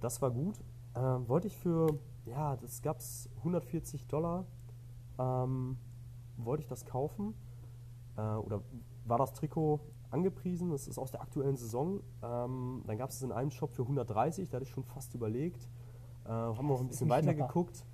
das 0.00 0.22
war 0.22 0.30
gut. 0.30 0.54
Ähm, 0.94 1.28
wollte 1.28 1.48
ich 1.48 1.56
für, 1.56 1.98
ja, 2.26 2.56
das 2.56 2.82
gab 2.82 2.98
es 2.98 3.28
140 3.38 4.06
Dollar, 4.06 4.46
ähm, 5.18 5.76
wollte 6.36 6.62
ich 6.62 6.68
das 6.68 6.84
kaufen. 6.84 7.34
Äh, 8.16 8.20
oder 8.20 8.62
war 9.04 9.18
das 9.18 9.32
Trikot 9.32 9.80
angepriesen, 10.10 10.70
das 10.70 10.86
ist 10.86 10.98
aus 10.98 11.10
der 11.10 11.22
aktuellen 11.22 11.56
Saison. 11.56 12.00
Ähm, 12.22 12.82
dann 12.86 12.98
gab 12.98 13.10
es 13.10 13.16
es 13.16 13.22
in 13.22 13.32
einem 13.32 13.50
Shop 13.50 13.72
für 13.72 13.82
130, 13.82 14.48
da 14.48 14.56
hatte 14.56 14.64
ich 14.64 14.70
schon 14.70 14.84
fast 14.84 15.14
überlegt. 15.14 15.68
Äh, 16.24 16.28
haben 16.28 16.66
wir 16.66 16.74
noch 16.74 16.80
ein 16.80 16.88
bisschen 16.88 17.08
ein 17.08 17.10
weiter 17.10 17.32
Schnapper. 17.32 17.46
geguckt. 17.48 17.84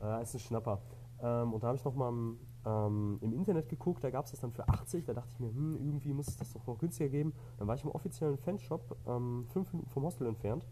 Äh, 0.00 0.22
ist 0.22 0.34
ein 0.34 0.40
Schnapper. 0.40 0.80
Ähm, 1.20 1.52
und 1.52 1.62
da 1.62 1.68
habe 1.68 1.76
ich 1.76 1.84
nochmal 1.84 2.10
im, 2.10 2.38
ähm, 2.64 3.18
im 3.20 3.32
Internet 3.32 3.68
geguckt, 3.68 4.04
da 4.04 4.10
gab 4.10 4.24
es 4.24 4.30
das 4.30 4.40
dann 4.40 4.52
für 4.52 4.68
80. 4.68 5.04
Da 5.04 5.14
dachte 5.14 5.30
ich 5.32 5.40
mir, 5.40 5.48
hm, 5.48 5.76
irgendwie 5.76 6.12
muss 6.12 6.28
es 6.28 6.36
das 6.36 6.52
doch 6.52 6.66
noch 6.66 6.78
günstiger 6.78 7.08
geben. 7.08 7.32
Dann 7.58 7.66
war 7.68 7.74
ich 7.74 7.84
im 7.84 7.90
offiziellen 7.90 8.38
Fanshop, 8.38 8.96
ähm, 9.06 9.46
fünf 9.48 9.72
Minuten 9.72 9.90
vom 9.90 10.04
Hostel 10.04 10.26
entfernt, 10.26 10.66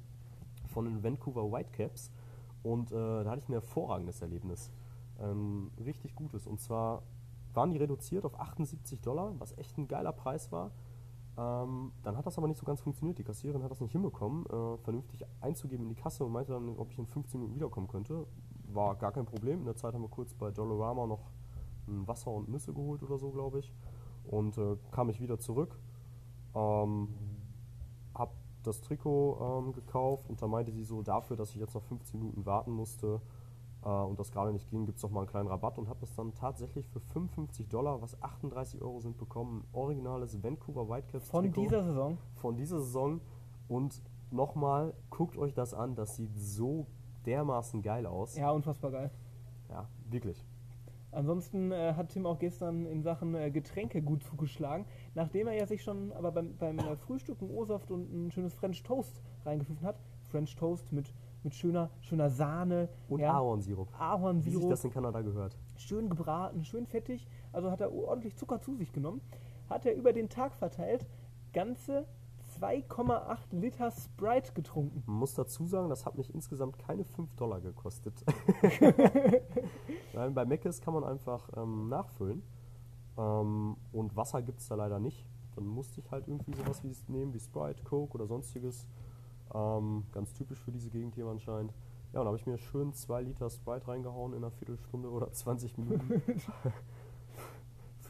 von 0.68 0.84
den 0.84 1.02
Vancouver 1.02 1.50
Whitecaps. 1.50 2.10
Und 2.62 2.92
äh, 2.92 2.94
da 2.94 3.30
hatte 3.30 3.40
ich 3.40 3.48
ein 3.48 3.52
hervorragendes 3.52 4.20
Erlebnis. 4.22 4.70
Ähm, 5.18 5.70
richtig 5.84 6.14
gutes. 6.14 6.46
Und 6.46 6.60
zwar 6.60 7.02
waren 7.54 7.70
die 7.70 7.78
reduziert 7.78 8.24
auf 8.24 8.38
78 8.38 9.00
Dollar, 9.00 9.34
was 9.38 9.56
echt 9.58 9.76
ein 9.78 9.88
geiler 9.88 10.12
Preis 10.12 10.52
war. 10.52 10.70
Ähm, 11.36 11.92
dann 12.02 12.16
hat 12.16 12.26
das 12.26 12.38
aber 12.38 12.48
nicht 12.48 12.58
so 12.58 12.66
ganz 12.66 12.80
funktioniert. 12.80 13.18
Die 13.18 13.24
Kassiererin 13.24 13.62
hat 13.62 13.70
das 13.70 13.80
nicht 13.80 13.92
hinbekommen, 13.92 14.46
äh, 14.46 14.78
vernünftig 14.78 15.24
einzugeben 15.40 15.84
in 15.84 15.94
die 15.94 16.00
Kasse 16.00 16.24
und 16.24 16.32
meinte 16.32 16.52
dann, 16.52 16.76
ob 16.76 16.90
ich 16.90 16.98
in 16.98 17.06
15 17.06 17.40
Minuten 17.40 17.56
wiederkommen 17.56 17.88
könnte. 17.88 18.26
War 18.72 18.94
gar 18.96 19.12
kein 19.12 19.26
Problem. 19.26 19.60
In 19.60 19.64
der 19.64 19.76
Zeit 19.76 19.94
haben 19.94 20.02
wir 20.02 20.08
kurz 20.08 20.34
bei 20.34 20.50
Dollarama 20.50 21.06
noch 21.06 21.30
Wasser 21.86 22.30
und 22.30 22.48
Nüsse 22.48 22.72
geholt 22.72 23.02
oder 23.02 23.18
so, 23.18 23.30
glaube 23.30 23.60
ich. 23.60 23.72
Und 24.24 24.58
äh, 24.58 24.76
kam 24.90 25.08
ich 25.10 25.20
wieder 25.20 25.38
zurück. 25.38 25.78
Ähm, 26.54 27.08
hab 28.14 28.32
das 28.62 28.80
Trikot 28.80 29.38
ähm, 29.40 29.72
gekauft 29.72 30.28
und 30.28 30.40
da 30.42 30.46
meinte 30.46 30.72
sie 30.72 30.84
so, 30.84 31.02
dafür, 31.02 31.36
dass 31.36 31.50
ich 31.50 31.56
jetzt 31.56 31.74
noch 31.74 31.82
15 31.84 32.18
Minuten 32.18 32.44
warten 32.44 32.72
musste 32.72 33.20
äh, 33.84 33.88
und 33.88 34.18
das 34.18 34.30
gerade 34.30 34.52
nicht 34.52 34.68
ging, 34.70 34.84
gibt 34.84 34.98
es 34.98 35.02
noch 35.02 35.10
mal 35.10 35.20
einen 35.20 35.28
kleinen 35.28 35.48
Rabatt 35.48 35.78
und 35.78 35.88
habe 35.88 36.00
das 36.00 36.14
dann 36.14 36.34
tatsächlich 36.34 36.86
für 36.88 37.00
55 37.00 37.68
Dollar, 37.68 38.02
was 38.02 38.20
38 38.22 38.82
Euro 38.82 39.00
sind, 39.00 39.16
bekommen. 39.16 39.60
Ein 39.72 39.74
originales 39.78 40.42
Vancouver 40.42 40.88
Whitecaps 40.88 41.28
Von 41.28 41.44
Trikot 41.44 41.62
dieser 41.62 41.84
Saison. 41.84 42.18
von 42.34 42.56
dieser 42.56 42.80
Saison 42.80 43.20
und 43.68 44.02
nochmal, 44.30 44.94
guckt 45.08 45.36
euch 45.36 45.54
das 45.54 45.72
an, 45.74 45.94
das 45.94 46.16
sieht 46.16 46.36
so 46.36 46.86
dermaßen 47.26 47.82
geil 47.82 48.06
aus. 48.06 48.36
Ja, 48.36 48.50
unfassbar 48.50 48.90
geil. 48.90 49.10
Ja, 49.68 49.88
wirklich. 50.08 50.44
Ansonsten 51.12 51.72
äh, 51.72 51.94
hat 51.94 52.10
Tim 52.10 52.26
auch 52.26 52.38
gestern 52.38 52.86
in 52.86 53.02
Sachen 53.02 53.34
äh, 53.34 53.50
Getränke 53.50 54.00
gut 54.00 54.22
zugeschlagen, 54.22 54.84
nachdem 55.14 55.48
er 55.48 55.54
ja 55.54 55.66
sich 55.66 55.82
schon 55.82 56.12
aber 56.12 56.30
beim, 56.30 56.56
beim 56.56 56.78
äh, 56.78 56.96
Frühstück 56.96 57.40
einen 57.40 57.50
O-Saft 57.50 57.90
und 57.90 58.12
ein 58.12 58.30
schönes 58.30 58.54
French 58.54 58.82
Toast 58.82 59.20
reingepfiffen 59.44 59.86
hat. 59.86 60.00
French 60.30 60.54
Toast 60.54 60.92
mit, 60.92 61.12
mit 61.42 61.54
schöner, 61.54 61.90
schöner 62.00 62.30
Sahne, 62.30 62.88
Und 63.08 63.20
ja, 63.20 63.32
Ahornsirup. 63.32 63.88
Wie 63.88 63.92
sich 63.92 64.00
Ahornsirup, 64.00 64.70
das 64.70 64.84
in 64.84 64.92
Kanada 64.92 65.20
gehört. 65.22 65.56
schön 65.76 66.08
gebraten, 66.08 66.64
schön 66.64 66.86
fettig. 66.86 67.26
Also 67.52 67.70
hat 67.70 67.80
er 67.80 67.92
ordentlich 67.92 68.36
Zucker 68.36 68.60
zu 68.60 68.74
sich 68.76 68.92
genommen. 68.92 69.20
Hat 69.68 69.84
er 69.86 69.94
über 69.94 70.12
den 70.12 70.28
Tag 70.28 70.54
verteilt 70.54 71.06
ganze 71.52 72.06
2,8 72.60 73.38
Liter 73.52 73.90
Sprite 73.90 74.52
getrunken. 74.52 75.02
Man 75.06 75.16
muss 75.16 75.34
dazu 75.34 75.66
sagen, 75.66 75.88
das 75.88 76.04
hat 76.04 76.16
mich 76.16 76.34
insgesamt 76.34 76.78
keine 76.78 77.04
5 77.04 77.34
Dollar 77.36 77.60
gekostet. 77.60 78.14
Weil 80.12 80.30
bei 80.30 80.44
Meckes 80.44 80.80
kann 80.80 80.94
man 80.94 81.04
einfach 81.04 81.48
ähm, 81.56 81.88
nachfüllen. 81.88 82.42
Ähm, 83.16 83.76
und 83.92 84.16
Wasser 84.16 84.42
gibt 84.42 84.60
es 84.60 84.68
da 84.68 84.74
leider 84.74 84.98
nicht. 84.98 85.26
dann 85.54 85.66
musste 85.66 86.00
ich 86.00 86.10
halt 86.10 86.28
irgendwie 86.28 86.54
sowas 86.54 86.82
wie 86.84 86.94
nehmen, 87.10 87.32
wie 87.32 87.40
Sprite, 87.40 87.82
Coke 87.84 88.14
oder 88.14 88.26
sonstiges. 88.26 88.86
Ähm, 89.54 90.04
ganz 90.12 90.32
typisch 90.34 90.60
für 90.60 90.70
diese 90.70 90.90
Gegend 90.90 91.14
hier 91.14 91.26
anscheinend. 91.26 91.72
Ja, 92.12 92.20
und 92.20 92.26
habe 92.26 92.36
ich 92.36 92.46
mir 92.46 92.58
schön 92.58 92.92
zwei 92.92 93.22
Liter 93.22 93.48
Sprite 93.48 93.88
reingehauen 93.88 94.32
in 94.32 94.38
einer 94.38 94.50
Viertelstunde 94.50 95.08
oder 95.10 95.32
20 95.32 95.78
Minuten. 95.78 96.22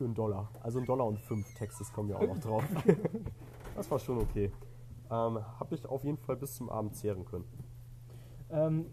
für 0.00 0.04
einen 0.04 0.14
Dollar. 0.14 0.48
Also 0.62 0.78
ein 0.78 0.86
Dollar 0.86 1.06
und 1.06 1.20
fünf 1.20 1.52
Textes 1.54 1.92
kommen 1.92 2.08
ja 2.08 2.16
auch 2.16 2.26
noch 2.26 2.38
drauf. 2.38 2.64
das 3.76 3.90
war 3.90 3.98
schon 3.98 4.18
okay. 4.18 4.50
Ähm, 5.10 5.38
habe 5.58 5.74
ich 5.74 5.84
auf 5.86 6.04
jeden 6.04 6.18
Fall 6.18 6.36
bis 6.36 6.54
zum 6.54 6.70
Abend 6.70 6.94
zehren 6.94 7.24
können. 7.24 7.44
Ähm, 8.50 8.86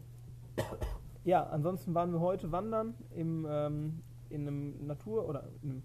ja, 1.24 1.43
ansonsten 1.43 1.93
waren 1.93 2.12
wir 2.12 2.19
heute 2.19 2.51
wandern 2.51 2.96
im, 3.15 3.46
ähm, 3.50 4.01
in 4.29 4.48
einem 4.48 4.88
Natur- 4.88 5.27
oder 5.27 5.43
in 5.62 5.69
einem 5.72 5.84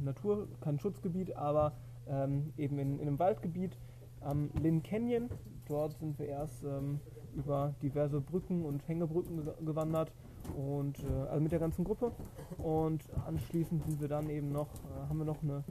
Natur, 0.00 0.48
kein 0.60 0.78
Schutzgebiet, 0.78 1.36
aber 1.36 1.72
ähm, 2.06 2.52
eben 2.56 2.78
in, 2.78 2.98
in, 2.98 3.08
einem 3.08 3.18
Waldgebiet 3.18 3.78
am 4.20 4.50
Lynn 4.60 4.82
Canyon. 4.82 5.30
Dort 5.68 5.98
sind 5.98 6.18
wir 6.18 6.26
erst 6.26 6.64
ähm, 6.64 7.00
über 7.34 7.74
diverse 7.82 8.20
Brücken 8.20 8.64
und 8.64 8.86
Hängebrücken 8.88 9.48
gewandert 9.64 10.12
und 10.56 10.98
äh, 11.00 11.28
also 11.28 11.40
mit 11.40 11.52
der 11.52 11.58
ganzen 11.58 11.84
Gruppe 11.84 12.12
und 12.58 13.02
anschließend 13.26 13.82
sind 13.84 14.00
wir 14.00 14.08
dann 14.08 14.30
eben 14.30 14.52
noch 14.52 14.68
äh, 14.74 15.08
haben 15.08 15.18
wir 15.18 15.24
noch 15.24 15.42
eine 15.42 15.64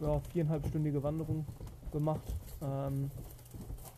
ja, 0.00 0.20
viereinhalbstündige 0.30 1.02
Wanderung 1.02 1.46
gemacht. 1.94 2.34
Ähm, 2.60 3.10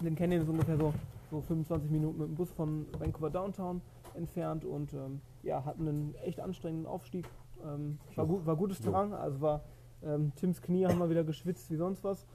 den 0.00 0.14
Canyon 0.14 0.42
ist 0.42 0.48
ungefähr 0.48 0.76
so, 0.76 0.94
so 1.30 1.40
25 1.40 1.90
Minuten 1.90 2.18
mit 2.18 2.28
dem 2.28 2.34
Bus 2.36 2.52
von 2.52 2.86
Vancouver 2.98 3.30
Downtown 3.30 3.80
entfernt 4.14 4.64
und 4.64 4.92
ähm, 4.92 5.20
ja, 5.42 5.64
hatten 5.64 5.88
einen 5.88 6.14
echt 6.16 6.38
anstrengenden 6.38 6.86
Aufstieg. 6.86 7.28
Ähm, 7.64 7.98
war, 8.14 8.26
gut, 8.26 8.46
war 8.46 8.56
gutes 8.56 8.80
Terrain, 8.80 9.12
also 9.12 9.40
war 9.40 9.62
ähm, 10.04 10.32
Tims 10.36 10.60
Knie 10.60 10.86
haben 10.86 10.98
wir 10.98 11.10
wieder 11.10 11.24
geschwitzt 11.24 11.70
wie 11.70 11.76
sonst 11.76 12.04
was. 12.04 12.26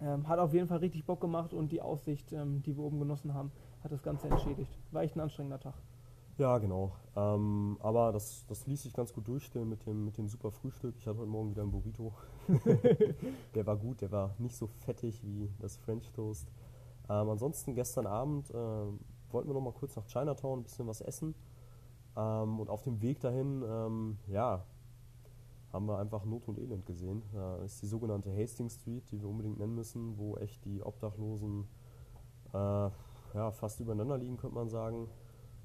Ähm, 0.00 0.26
hat 0.26 0.38
auf 0.38 0.52
jeden 0.52 0.66
Fall 0.66 0.78
richtig 0.78 1.04
Bock 1.04 1.20
gemacht 1.20 1.54
und 1.54 1.70
die 1.70 1.80
Aussicht, 1.80 2.32
ähm, 2.32 2.62
die 2.62 2.76
wir 2.76 2.82
oben 2.82 2.98
genossen 2.98 3.34
haben, 3.34 3.52
hat 3.84 3.92
das 3.92 4.02
Ganze 4.02 4.28
entschädigt. 4.28 4.76
War 4.90 5.02
echt 5.02 5.14
ein 5.16 5.20
anstrengender 5.20 5.60
Tag. 5.60 5.74
Ja, 6.42 6.58
genau. 6.58 6.90
Ähm, 7.14 7.76
aber 7.78 8.10
das, 8.10 8.44
das 8.48 8.66
ließ 8.66 8.82
sich 8.82 8.92
ganz 8.92 9.12
gut 9.12 9.28
durchstellen 9.28 9.68
mit 9.68 9.86
dem, 9.86 10.04
mit 10.04 10.18
dem 10.18 10.26
super 10.26 10.50
Frühstück. 10.50 10.96
Ich 10.98 11.06
hatte 11.06 11.20
heute 11.20 11.30
Morgen 11.30 11.50
wieder 11.50 11.62
einen 11.62 11.70
Burrito. 11.70 12.12
der 13.54 13.64
war 13.64 13.76
gut, 13.76 14.00
der 14.00 14.10
war 14.10 14.34
nicht 14.38 14.56
so 14.56 14.66
fettig 14.66 15.22
wie 15.22 15.48
das 15.60 15.76
French 15.76 16.10
Toast. 16.10 16.48
Ähm, 17.08 17.28
ansonsten 17.30 17.76
gestern 17.76 18.08
Abend 18.08 18.50
äh, 18.50 18.54
wollten 18.54 19.50
wir 19.50 19.54
noch 19.54 19.60
mal 19.60 19.72
kurz 19.72 19.94
nach 19.94 20.04
Chinatown 20.04 20.58
ein 20.58 20.62
bisschen 20.64 20.88
was 20.88 21.00
essen. 21.00 21.36
Ähm, 22.16 22.58
und 22.58 22.68
auf 22.68 22.82
dem 22.82 23.00
Weg 23.02 23.20
dahin, 23.20 23.62
ähm, 23.64 24.18
ja, 24.26 24.64
haben 25.72 25.86
wir 25.86 25.98
einfach 25.98 26.24
Not 26.24 26.48
und 26.48 26.58
Elend 26.58 26.86
gesehen. 26.86 27.22
Da 27.32 27.58
ist 27.58 27.82
die 27.82 27.86
sogenannte 27.86 28.36
Hastings 28.36 28.74
Street, 28.74 29.08
die 29.12 29.20
wir 29.20 29.28
unbedingt 29.28 29.58
nennen 29.60 29.76
müssen, 29.76 30.18
wo 30.18 30.36
echt 30.38 30.64
die 30.64 30.82
Obdachlosen 30.82 31.68
äh, 32.52 32.56
ja, 32.56 33.52
fast 33.52 33.78
übereinander 33.78 34.18
liegen, 34.18 34.38
könnte 34.38 34.56
man 34.56 34.68
sagen. 34.68 35.06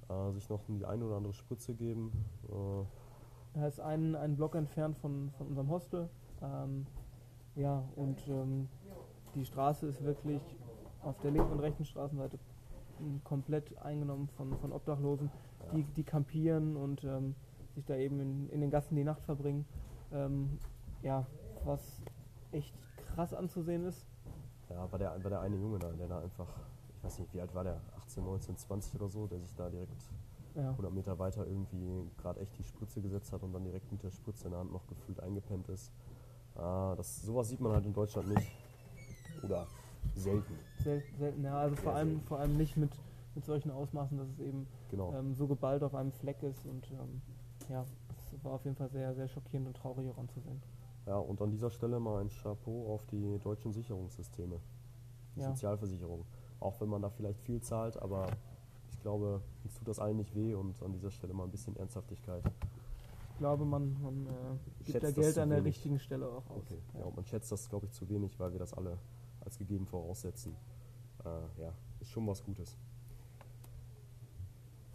Äh, 0.09 0.31
sich 0.31 0.49
noch 0.49 0.61
die 0.67 0.85
eine 0.85 1.05
oder 1.05 1.17
andere 1.17 1.33
Spritze 1.33 1.73
geben. 1.73 2.11
Äh, 2.49 3.59
er 3.59 3.67
ist 3.67 3.79
ein, 3.79 4.15
ein 4.15 4.35
Block 4.35 4.55
entfernt 4.55 4.97
von, 4.97 5.31
von 5.37 5.47
unserem 5.47 5.69
Hostel. 5.69 6.09
Ähm, 6.41 6.85
ja, 7.55 7.83
und 7.95 8.27
ähm, 8.27 8.69
die 9.35 9.45
Straße 9.45 9.87
ist 9.87 10.03
wirklich 10.03 10.41
auf 11.03 11.17
der 11.19 11.31
linken 11.31 11.51
und 11.51 11.59
rechten 11.59 11.85
Straßenseite 11.85 12.37
komplett 13.23 13.77
eingenommen 13.79 14.27
von, 14.37 14.57
von 14.57 14.71
Obdachlosen, 14.71 15.29
die, 15.73 15.83
die 15.95 16.03
campieren 16.03 16.75
und 16.75 17.03
ähm, 17.03 17.35
sich 17.75 17.85
da 17.85 17.95
eben 17.95 18.19
in, 18.19 18.49
in 18.49 18.61
den 18.61 18.71
Gassen 18.71 18.95
die 18.95 19.03
Nacht 19.03 19.23
verbringen. 19.23 19.65
Ähm, 20.11 20.57
ja, 21.03 21.25
was 21.63 22.01
echt 22.51 22.73
krass 23.13 23.33
anzusehen 23.33 23.85
ist. 23.85 24.05
Ja, 24.69 24.91
war 24.91 24.99
der, 24.99 25.23
war 25.23 25.29
der 25.29 25.41
eine 25.41 25.57
Junge 25.57 25.79
da, 25.79 25.91
der 25.91 26.07
da 26.07 26.19
einfach, 26.19 26.47
ich 26.95 27.03
weiß 27.03 27.19
nicht, 27.19 27.33
wie 27.33 27.41
alt 27.41 27.53
war 27.53 27.63
der, 27.63 27.81
18, 28.07 28.23
19, 28.23 28.57
20 28.57 28.95
oder 28.95 29.09
so, 29.09 29.27
der 29.27 29.39
sich 29.39 29.53
da 29.55 29.69
direkt 29.69 30.09
ja. 30.55 30.69
100 30.71 30.93
Meter 30.93 31.19
weiter 31.19 31.45
irgendwie 31.45 32.09
gerade 32.17 32.39
echt 32.39 32.57
die 32.57 32.63
Spritze 32.63 33.01
gesetzt 33.01 33.31
hat 33.33 33.43
und 33.43 33.53
dann 33.53 33.63
direkt 33.63 33.91
mit 33.91 34.01
der 34.01 34.11
Spritze 34.11 34.45
in 34.45 34.51
der 34.51 34.61
Hand 34.61 34.71
noch 34.71 34.87
gefühlt 34.87 35.19
eingepennt 35.19 35.67
ist. 35.69 35.91
Ah, 36.55 36.95
das, 36.95 37.21
sowas 37.21 37.49
sieht 37.49 37.59
man 37.59 37.73
halt 37.73 37.85
in 37.85 37.93
Deutschland 37.93 38.29
nicht. 38.29 38.51
Oder 39.43 39.67
selten. 40.15 40.57
Selten, 40.83 41.17
selten 41.17 41.43
ja. 41.43 41.59
Also 41.59 41.75
vor 41.75 41.93
allem, 41.93 42.21
vor 42.21 42.39
allem 42.39 42.57
nicht 42.57 42.77
mit, 42.77 42.91
mit 43.35 43.45
solchen 43.45 43.69
Ausmaßen, 43.69 44.17
dass 44.17 44.29
es 44.29 44.39
eben 44.39 44.65
genau. 44.89 45.13
ähm, 45.13 45.35
so 45.35 45.45
geballt 45.47 45.83
auf 45.83 45.93
einem 45.93 46.11
Fleck 46.11 46.41
ist 46.41 46.65
und 46.65 46.89
ähm, 46.91 47.21
ja, 47.69 47.85
es 48.33 48.43
war 48.43 48.53
auf 48.53 48.63
jeden 48.63 48.75
Fall 48.75 48.89
sehr, 48.89 49.13
sehr 49.13 49.27
schockierend 49.27 49.67
und 49.67 49.77
traurig 49.77 50.09
auch 50.09 50.17
anzusehen. 50.17 50.61
Ja, 51.05 51.17
und 51.17 51.41
an 51.41 51.51
dieser 51.51 51.69
Stelle 51.69 51.99
mal 51.99 52.21
ein 52.21 52.29
Chapeau 52.29 52.93
auf 52.93 53.05
die 53.05 53.37
deutschen 53.39 53.71
Sicherungssysteme. 53.71 54.59
Die 55.35 55.41
ja. 55.41 55.49
Sozialversicherung. 55.49 56.25
Auch 56.59 56.79
wenn 56.81 56.89
man 56.89 57.01
da 57.01 57.09
vielleicht 57.09 57.39
viel 57.41 57.61
zahlt, 57.61 58.01
aber 58.01 58.27
ich 58.91 58.99
glaube, 59.01 59.41
uns 59.63 59.75
tut 59.75 59.87
das 59.87 59.99
allen 59.99 60.17
nicht 60.17 60.35
weh 60.35 60.53
und 60.53 60.81
an 60.81 60.91
dieser 60.91 61.11
Stelle 61.11 61.33
mal 61.33 61.43
ein 61.43 61.51
bisschen 61.51 61.75
Ernsthaftigkeit. 61.77 62.43
Ich 63.31 63.37
glaube, 63.37 63.65
man, 63.65 63.95
man 64.01 64.25
äh, 64.25 64.83
gibt 64.83 65.03
da 65.03 65.11
Geld 65.11 65.37
an 65.37 65.49
der 65.49 65.59
wenig. 65.59 65.75
richtigen 65.75 65.99
Stelle 65.99 66.27
auch 66.27 66.49
aus. 66.49 66.63
Okay. 66.63 66.81
Ja. 66.93 67.01
ja, 67.01 67.05
und 67.05 67.15
man 67.15 67.25
schätzt 67.25 67.51
das, 67.51 67.69
glaube 67.69 67.85
ich, 67.85 67.91
zu 67.91 68.09
wenig, 68.09 68.39
weil 68.39 68.51
wir 68.51 68.59
das 68.59 68.73
alle 68.73 68.97
als 69.41 69.57
gegeben 69.59 69.85
voraussetzen. 69.85 70.55
Äh, 71.23 71.61
ja, 71.61 71.73
ist 71.99 72.09
schon 72.09 72.25
was 72.27 72.43
Gutes. 72.43 72.75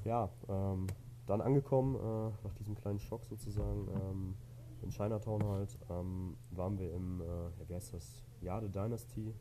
Ja, 0.04 0.28
ähm, 0.48 0.88
dann 1.26 1.40
angekommen, 1.40 1.94
äh, 1.94 2.44
nach 2.44 2.54
diesem 2.58 2.74
kleinen 2.74 2.98
Schock 2.98 3.24
sozusagen, 3.24 3.88
ähm, 3.88 4.34
in 4.82 4.90
Chinatown 4.90 5.44
halt, 5.44 5.78
ähm, 5.88 6.36
waren 6.50 6.78
wir 6.78 6.92
im, 6.92 7.20
äh, 7.20 7.24
ja, 7.24 7.68
wie 7.68 7.74
heißt 7.74 7.94
das, 7.94 8.24
Jade 8.40 8.68
Dynasty, 8.68 9.32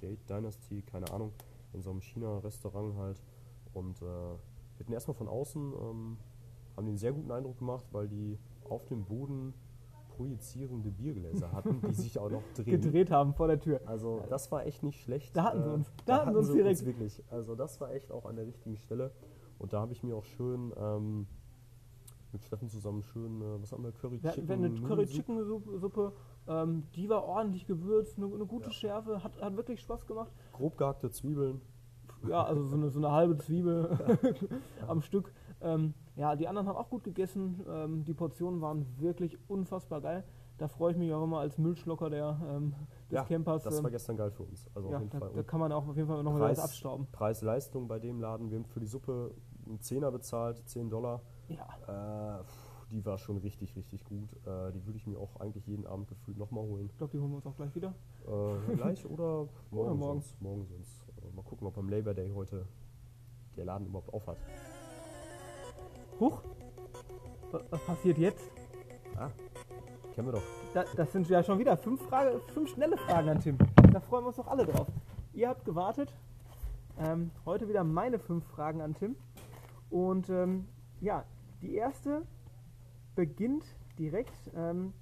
Jade 0.00 0.18
Dynasty, 0.28 0.82
keine 0.82 1.10
Ahnung, 1.12 1.32
in 1.72 1.82
so 1.82 1.90
einem 1.90 2.00
China-Restaurant 2.00 2.96
halt. 2.96 3.22
Und 3.72 4.00
äh, 4.02 4.04
wir 4.04 4.80
hatten 4.80 4.92
erstmal 4.92 5.14
von 5.16 5.28
außen, 5.28 5.72
ähm, 5.72 6.18
haben 6.76 6.86
den 6.86 6.96
sehr 6.96 7.12
guten 7.12 7.30
Eindruck 7.30 7.58
gemacht, 7.58 7.86
weil 7.92 8.08
die 8.08 8.38
auf 8.68 8.84
dem 8.86 9.04
Boden 9.04 9.54
projizierende 10.16 10.90
Biergläser 10.90 11.52
hatten, 11.52 11.80
die 11.80 11.94
sich 11.94 12.18
auch 12.18 12.30
noch 12.30 12.42
drehen. 12.54 12.80
gedreht 12.80 13.10
haben 13.10 13.34
vor 13.34 13.46
der 13.46 13.60
Tür. 13.60 13.80
Also 13.86 14.22
das 14.28 14.50
war 14.50 14.66
echt 14.66 14.82
nicht 14.82 15.00
schlecht. 15.00 15.36
Da 15.36 15.44
hatten 15.44 15.62
sie 15.62 15.72
uns. 15.72 15.92
Da, 16.04 16.18
da 16.18 16.26
hatten 16.26 16.32
sie 16.32 16.38
uns 16.38 16.52
direkt. 16.52 16.78
Uns 16.80 16.86
wirklich. 16.86 17.22
Also 17.30 17.54
das 17.54 17.80
war 17.80 17.92
echt 17.92 18.10
auch 18.10 18.24
an 18.24 18.36
der 18.36 18.46
richtigen 18.46 18.76
Stelle. 18.76 19.12
Und 19.58 19.72
da 19.72 19.80
habe 19.80 19.92
ich 19.92 20.02
mir 20.02 20.16
auch 20.16 20.24
schön 20.24 20.72
ähm, 20.76 21.26
mit 22.32 22.44
Steffen 22.44 22.68
zusammen 22.68 23.02
schön, 23.02 23.40
äh, 23.40 23.60
was 23.62 23.72
haben 23.72 23.84
wir, 23.84 23.92
Curry 23.92 24.22
wir 24.22 24.32
Chicken. 24.32 24.50
eine 24.50 24.70
Curry 24.82 25.06
Chicken 25.06 25.44
Suppe, 25.44 26.12
ähm, 26.48 26.84
die 26.94 27.08
war 27.08 27.24
ordentlich 27.24 27.66
gewürzt, 27.66 28.16
eine, 28.16 28.26
eine 28.26 28.46
gute 28.46 28.66
ja. 28.66 28.72
Schärfe, 28.72 29.22
hat, 29.22 29.40
hat 29.40 29.56
wirklich 29.56 29.80
Spaß 29.80 30.06
gemacht. 30.06 30.32
Grob 30.52 30.76
gehackte 30.76 31.10
Zwiebeln. 31.10 31.60
Ja, 32.26 32.42
also 32.44 32.64
so 32.64 32.74
eine, 32.74 32.90
so 32.90 32.98
eine 32.98 33.12
halbe 33.12 33.36
Zwiebel 33.38 33.96
am 34.88 35.02
Stück. 35.02 35.32
Ähm, 35.60 35.94
ja, 36.16 36.34
die 36.34 36.48
anderen 36.48 36.66
haben 36.66 36.76
auch 36.76 36.90
gut 36.90 37.04
gegessen. 37.04 37.64
Ähm, 37.68 38.04
die 38.04 38.14
Portionen 38.14 38.60
waren 38.60 38.86
wirklich 38.98 39.38
unfassbar 39.48 40.00
geil. 40.00 40.24
Da 40.58 40.66
freue 40.66 40.90
ich 40.90 40.98
mich 40.98 41.12
auch 41.12 41.22
immer 41.22 41.38
als 41.38 41.56
Müllschlocker 41.58 42.10
der, 42.10 42.40
ähm, 42.50 42.74
des 43.08 43.16
ja, 43.16 43.24
Campers. 43.24 43.62
Das 43.62 43.76
war 43.76 43.84
ähm, 43.84 43.92
gestern 43.92 44.16
geil 44.16 44.32
für 44.32 44.42
uns. 44.42 44.68
Also 44.74 44.90
ja, 44.90 44.96
auf 44.96 45.02
jeden 45.02 45.12
da, 45.12 45.18
Fall. 45.20 45.30
da 45.32 45.42
kann 45.44 45.60
man 45.60 45.70
auch 45.70 45.86
auf 45.86 45.96
jeden 45.96 46.08
Fall 46.08 46.22
noch 46.24 46.32
mal 46.32 46.50
was 46.50 46.58
abstauben. 46.58 47.06
Preis-Leistung 47.12 47.86
bei 47.86 48.00
dem 48.00 48.20
Laden. 48.20 48.50
Wir 48.50 48.58
haben 48.58 48.64
für 48.64 48.80
die 48.80 48.86
Suppe 48.86 49.32
einen 49.66 49.80
Zehner 49.80 50.10
bezahlt, 50.10 50.68
10 50.68 50.90
Dollar. 50.90 51.22
Ja. 51.48 52.40
Äh, 52.40 52.44
die 52.90 53.04
war 53.04 53.18
schon 53.18 53.38
richtig, 53.38 53.76
richtig 53.76 54.04
gut. 54.04 54.32
Äh, 54.46 54.72
die 54.72 54.84
würde 54.86 54.96
ich 54.96 55.06
mir 55.06 55.18
auch 55.18 55.40
eigentlich 55.40 55.66
jeden 55.66 55.86
Abend 55.86 56.08
gefühlt 56.08 56.38
nochmal 56.38 56.64
holen. 56.64 56.86
Ich 56.86 56.96
glaube, 56.96 57.12
die 57.12 57.18
holen 57.18 57.30
wir 57.30 57.36
uns 57.36 57.46
auch 57.46 57.56
gleich 57.56 57.74
wieder. 57.74 57.94
Äh, 58.26 58.74
gleich 58.74 59.04
oder 59.06 59.48
morgen, 59.70 59.86
oder 59.88 59.94
morgen. 59.94 60.20
Sonst, 60.20 60.42
morgen 60.42 60.66
sonst. 60.66 61.04
Äh, 61.22 61.34
mal 61.34 61.42
gucken, 61.42 61.66
ob 61.66 61.74
beim 61.74 61.88
Labor 61.88 62.14
Day 62.14 62.30
heute 62.34 62.66
der 63.56 63.64
Laden 63.64 63.86
überhaupt 63.86 64.12
auf 64.12 64.26
hat. 64.26 64.38
Huch! 66.20 66.42
Was 67.70 67.84
passiert 67.84 68.18
jetzt? 68.18 68.50
Ah, 69.16 69.30
kennen 70.14 70.28
wir 70.28 70.32
doch. 70.32 70.42
Da, 70.74 70.84
das 70.96 71.12
sind 71.12 71.28
ja 71.28 71.42
schon 71.42 71.58
wieder 71.58 71.76
fünf, 71.76 72.02
Frage, 72.02 72.40
fünf 72.52 72.70
schnelle 72.70 72.96
Fragen 72.98 73.28
an 73.28 73.40
Tim. 73.40 73.56
Da 73.92 74.00
freuen 74.00 74.24
wir 74.24 74.28
uns 74.28 74.36
doch 74.36 74.48
alle 74.48 74.66
drauf. 74.66 74.86
Ihr 75.32 75.48
habt 75.48 75.64
gewartet. 75.64 76.12
Ähm, 76.98 77.30
heute 77.46 77.68
wieder 77.68 77.84
meine 77.84 78.18
fünf 78.18 78.44
Fragen 78.44 78.80
an 78.80 78.94
Tim. 78.94 79.16
Und 79.88 80.28
ähm, 80.28 80.66
ja, 81.00 81.24
die 81.62 81.74
erste 81.74 82.22
beginnt 83.18 83.64
direkt 83.98 84.48
ähm, 84.54 84.94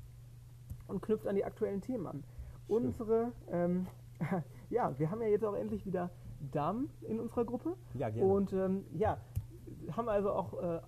und 0.88 1.02
knüpft 1.02 1.26
an 1.26 1.37
die 1.37 1.44
aktuellen 1.44 1.82
Themen 1.82 2.06
an. 2.06 2.25
Schön. 2.66 2.76
Unsere, 2.76 3.32
ähm, 3.52 3.87
ja, 4.70 4.99
wir 4.99 5.11
haben 5.11 5.20
ja 5.20 5.28
jetzt 5.28 5.44
auch 5.44 5.52
endlich 5.52 5.85
wieder 5.85 6.08
Damen 6.50 6.88
in 7.02 7.20
unserer 7.20 7.44
Gruppe. 7.44 7.76
Ja, 7.92 8.08
gerne. 8.08 8.32
Und 8.32 8.54
ähm, 8.54 8.87
ja, 8.94 9.18
haben 9.94 10.08
also 10.08 10.32
auch 10.32 10.54
äh, 10.62 10.80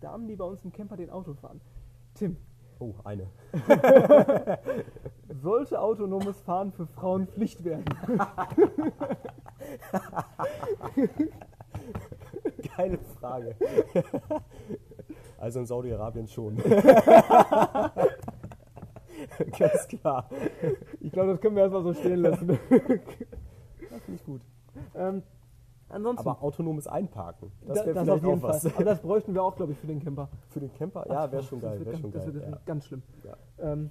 Damen, 0.00 0.28
die 0.28 0.36
bei 0.36 0.44
uns 0.44 0.62
im 0.62 0.70
Camper 0.70 0.98
den 0.98 1.08
Auto 1.08 1.32
fahren. 1.32 1.62
Tim. 2.12 2.36
Oh, 2.78 2.92
eine. 3.04 3.26
Sollte 5.42 5.80
autonomes 5.80 6.42
Fahren 6.42 6.72
für 6.72 6.86
Frauen 6.86 7.26
Pflicht 7.26 7.64
werden? 7.64 7.86
Geile 12.76 12.98
Frage. 13.18 13.56
Also 15.40 15.58
in 15.60 15.66
Saudi-Arabien 15.66 16.28
schon. 16.28 16.56
Ganz 19.58 19.88
klar. 19.88 20.28
Ich 21.00 21.10
glaube, 21.12 21.30
das 21.32 21.40
können 21.40 21.56
wir 21.56 21.62
erstmal 21.62 21.82
so 21.82 21.94
stehen 21.94 22.18
lassen. 22.20 22.46
Das 22.48 22.58
finde 22.68 23.00
ich 24.14 24.24
gut. 24.24 24.42
ähm, 24.94 25.22
ansonsten, 25.88 26.28
Aber 26.28 26.42
autonomes 26.42 26.86
Einparken, 26.86 27.50
das 27.66 27.78
da- 27.78 27.86
wäre 27.86 27.94
das 27.94 28.04
vielleicht 28.04 28.10
auf 28.24 28.30
jeden 28.30 28.38
auch 28.38 28.48
was. 28.48 28.62
Fall. 28.62 28.72
Aber 28.74 28.84
das 28.84 29.00
bräuchten 29.00 29.34
wir 29.34 29.42
auch, 29.42 29.56
glaube 29.56 29.72
ich, 29.72 29.78
für 29.78 29.86
den 29.86 30.00
Camper. 30.00 30.28
Für 30.50 30.60
den 30.60 30.72
Camper, 30.74 31.06
ja, 31.08 31.32
wäre 31.32 31.42
schon 31.42 31.60
Das 31.60 31.70
geil. 31.70 31.78
wird 31.80 31.86
Wäre 31.86 31.92
ganz- 31.96 32.02
schon 32.02 32.12
das 32.12 32.26
wird 32.34 32.50
Ja. 32.50 32.58
ganz 32.66 32.84
schlimm. 32.86 33.02
Ja. 33.24 33.36
Ähm, 33.72 33.90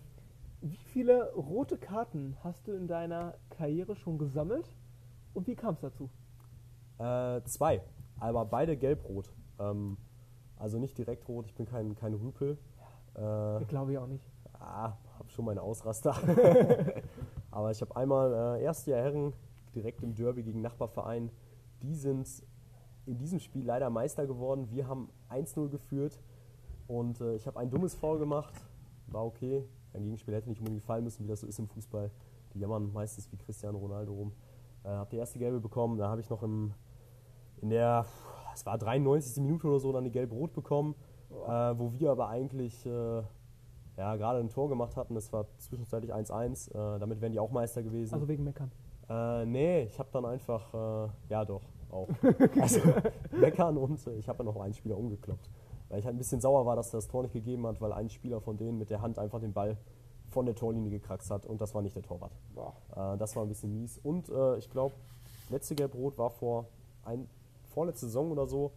wie 0.61 0.77
viele 0.93 1.33
rote 1.33 1.77
Karten 1.77 2.37
hast 2.43 2.67
du 2.67 2.73
in 2.73 2.87
deiner 2.87 3.33
Karriere 3.49 3.95
schon 3.95 4.17
gesammelt 4.17 4.69
und 5.33 5.47
wie 5.47 5.55
kam 5.55 5.73
es 5.75 5.81
dazu? 5.81 6.09
Äh, 6.99 7.41
zwei, 7.45 7.81
aber 8.19 8.45
beide 8.45 8.75
gelb-rot. 8.77 9.31
Ähm, 9.59 9.97
also 10.59 10.77
nicht 10.77 10.97
direkt 10.97 11.27
rot, 11.27 11.45
ich 11.47 11.55
bin 11.55 11.65
kein, 11.65 11.95
kein 11.95 12.13
Rüpel. 12.13 12.57
Äh, 13.15 13.65
Glaube 13.65 13.93
ich 13.93 13.97
auch 13.97 14.07
nicht. 14.07 14.23
ah, 14.59 14.93
habe 15.17 15.29
schon 15.29 15.45
meine 15.45 15.61
Ausraster. 15.61 16.15
aber 17.51 17.71
ich 17.71 17.81
habe 17.81 17.95
einmal 17.95 18.57
äh, 18.57 18.63
erste 18.63 18.91
Jahr 18.91 19.01
Herren 19.01 19.33
direkt 19.73 20.03
im 20.03 20.13
Derby 20.13 20.43
gegen 20.43 20.61
Nachbarverein. 20.61 21.31
Die 21.81 21.95
sind 21.95 22.27
in 23.05 23.17
diesem 23.17 23.39
Spiel 23.39 23.65
leider 23.65 23.89
Meister 23.89 24.27
geworden. 24.27 24.69
Wir 24.69 24.87
haben 24.87 25.09
1-0 25.29 25.69
geführt 25.69 26.19
und 26.87 27.21
äh, 27.21 27.35
ich 27.35 27.47
habe 27.47 27.59
ein 27.59 27.69
dummes 27.69 27.95
Foul 27.95 28.19
gemacht. 28.19 28.53
War 29.07 29.25
okay. 29.25 29.65
Ein 29.93 30.03
Gegenspieler 30.03 30.37
hätte 30.37 30.49
nicht 30.49 30.59
unbedingt 30.59 30.83
fallen 30.83 31.03
müssen, 31.03 31.23
wie 31.23 31.27
das 31.27 31.39
so 31.39 31.47
ist 31.47 31.57
im 31.57 31.67
Fußball. 31.67 32.11
Die 32.53 32.59
jammern 32.59 32.91
meistens 32.93 33.31
wie 33.31 33.37
Cristiano 33.37 33.77
Ronaldo 33.77 34.13
rum. 34.13 34.33
Äh, 34.83 34.89
habe 34.89 35.09
die 35.09 35.17
erste 35.17 35.39
gelbe 35.39 35.59
bekommen. 35.59 35.97
Da 35.97 36.09
habe 36.09 36.21
ich 36.21 36.29
noch 36.29 36.43
im, 36.43 36.73
in 37.61 37.69
der, 37.69 38.05
es 38.59 38.65
war 38.65 38.77
93. 38.77 39.41
Minute 39.41 39.67
oder 39.67 39.79
so, 39.79 39.91
dann 39.91 40.03
die 40.03 40.11
gelb-rot 40.11 40.53
bekommen. 40.53 40.95
Äh, 41.29 41.49
wo 41.77 41.93
wir 41.93 42.11
aber 42.11 42.27
eigentlich 42.29 42.85
äh, 42.85 43.21
ja, 43.97 44.15
gerade 44.15 44.39
ein 44.39 44.49
Tor 44.49 44.67
gemacht 44.67 44.95
hatten. 44.97 45.15
Das 45.15 45.31
war 45.31 45.45
zwischenzeitlich 45.59 46.13
1-1. 46.13 46.71
Äh, 46.71 46.99
damit 46.99 47.21
wären 47.21 47.31
die 47.31 47.39
auch 47.39 47.51
Meister 47.51 47.83
gewesen. 47.83 48.13
Also 48.13 48.27
wegen 48.27 48.43
Meckern. 48.43 48.71
Äh, 49.09 49.45
nee, 49.45 49.83
ich 49.83 49.97
habe 49.99 50.09
dann 50.11 50.25
einfach, 50.25 50.73
äh, 50.73 51.09
ja 51.29 51.45
doch, 51.45 51.61
auch. 51.89 52.09
Also 52.61 52.79
meckern 53.31 53.77
und 53.77 54.05
äh, 54.07 54.15
ich 54.15 54.27
habe 54.27 54.37
dann 54.37 54.47
noch 54.47 54.59
einen 54.59 54.73
Spieler 54.73 54.97
umgekloppt. 54.97 55.49
Weil 55.87 55.99
ich 55.99 56.05
halt 56.05 56.15
ein 56.15 56.19
bisschen 56.19 56.41
sauer 56.41 56.65
war, 56.65 56.75
dass 56.75 56.91
das 56.91 57.07
Tor 57.07 57.23
nicht 57.23 57.33
gegeben 57.33 57.65
hat, 57.65 57.81
weil 57.81 57.93
ein 57.93 58.09
Spieler 58.09 58.41
von 58.41 58.57
denen 58.57 58.77
mit 58.77 58.89
der 58.89 59.01
Hand 59.01 59.17
einfach 59.17 59.39
den 59.39 59.53
Ball 59.53 59.77
von 60.29 60.45
der 60.45 60.55
Torlinie 60.55 60.91
gekratzt 60.91 61.31
hat 61.31 61.47
und 61.47 61.59
das 61.59 61.73
war 61.73 61.81
nicht 61.81 61.95
der 61.95 62.03
Torwart. 62.03 62.31
Äh, 62.95 63.17
das 63.17 63.35
war 63.35 63.43
ein 63.43 63.49
bisschen 63.49 63.73
mies. 63.73 63.97
Und 63.97 64.29
äh, 64.29 64.57
ich 64.57 64.69
glaube, 64.69 64.93
letzte 65.49 65.75
Gelb-Rot 65.75 66.17
war 66.17 66.29
vor 66.29 66.65
ein, 67.03 67.27
vorletzte 67.69 68.07
Saison 68.07 68.31
oder 68.31 68.45
so. 68.45 68.71